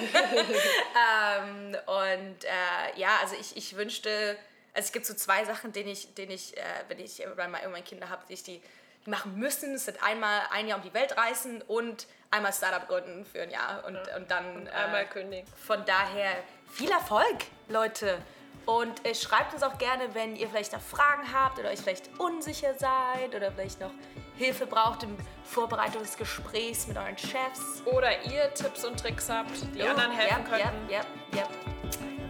ähm, 1.41 1.77
und 1.85 2.43
äh, 2.43 2.99
ja, 2.99 3.17
also 3.21 3.35
ich, 3.39 3.55
ich 3.55 3.77
wünschte, 3.77 4.37
also 4.73 4.87
es 4.87 4.91
gibt 4.91 5.05
so 5.05 5.13
zwei 5.13 5.45
Sachen, 5.45 5.71
denen 5.71 5.89
ich, 5.89 6.13
denen 6.15 6.31
ich 6.31 6.57
äh, 6.57 6.61
wenn 6.89 6.99
ich 6.99 7.21
irgendwann 7.21 7.51
mal 7.51 7.61
irgendwann 7.61 7.83
Kinder 7.83 8.09
habe, 8.09 8.23
die 8.27 8.33
ich 8.33 8.43
die 8.43 8.61
machen 9.07 9.37
müssen. 9.37 9.75
Es 9.75 9.85
sind 9.85 10.01
einmal 10.03 10.41
ein 10.51 10.67
Jahr 10.67 10.77
um 10.77 10.83
die 10.83 10.93
Welt 10.93 11.17
reisen 11.17 11.61
und 11.63 12.07
einmal 12.31 12.53
Startup 12.53 12.87
gründen 12.87 13.25
für 13.25 13.41
ein 13.41 13.51
Jahr 13.51 13.83
und, 13.85 13.95
ja. 13.95 14.15
und 14.17 14.31
dann 14.31 14.55
und 14.55 14.69
einmal 14.69 15.03
äh, 15.03 15.05
kündigen. 15.05 15.47
Von 15.55 15.85
daher 15.85 16.31
viel 16.71 16.91
Erfolg, 16.91 17.45
Leute. 17.67 18.17
Und 18.65 19.05
äh, 19.05 19.13
schreibt 19.13 19.53
uns 19.53 19.61
auch 19.61 19.77
gerne, 19.77 20.13
wenn 20.15 20.35
ihr 20.35 20.49
vielleicht 20.49 20.73
noch 20.73 20.81
Fragen 20.81 21.31
habt 21.31 21.59
oder 21.59 21.69
euch 21.69 21.79
vielleicht 21.79 22.09
unsicher 22.19 22.73
seid 22.73 23.35
oder 23.35 23.51
vielleicht 23.51 23.79
noch 23.79 23.91
Hilfe 24.37 24.65
braucht 24.65 25.03
im 25.03 25.15
Vorbereitung 25.43 26.01
des 26.01 26.17
Gesprächs 26.17 26.87
mit 26.87 26.97
euren 26.97 27.17
Chefs. 27.17 27.83
Oder 27.85 28.23
ihr 28.25 28.51
Tipps 28.53 28.83
und 28.83 28.99
Tricks 28.99 29.29
habt, 29.29 29.51
die 29.75 29.83
oh, 29.83 29.87
anderen 29.87 30.11
helfen 30.11 30.45
ja, 30.51 30.57
könnten. 30.57 30.89
Ja, 30.89 31.01
ja, 31.31 31.37
ja. 31.37 31.47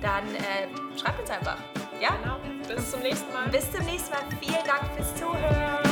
Dann 0.01 0.35
äh, 0.35 0.99
schreibt 0.99 1.21
uns 1.21 1.29
einfach. 1.29 1.57
Ja? 1.99 2.09
Genau. 2.21 2.37
Bis 2.67 2.91
zum 2.91 2.99
nächsten 2.99 3.31
Mal. 3.31 3.47
Bis 3.49 3.71
zum 3.71 3.85
nächsten 3.85 4.11
Mal. 4.11 4.23
Vielen 4.41 4.63
Dank 4.65 4.93
fürs 4.95 5.15
Zuhören. 5.15 5.84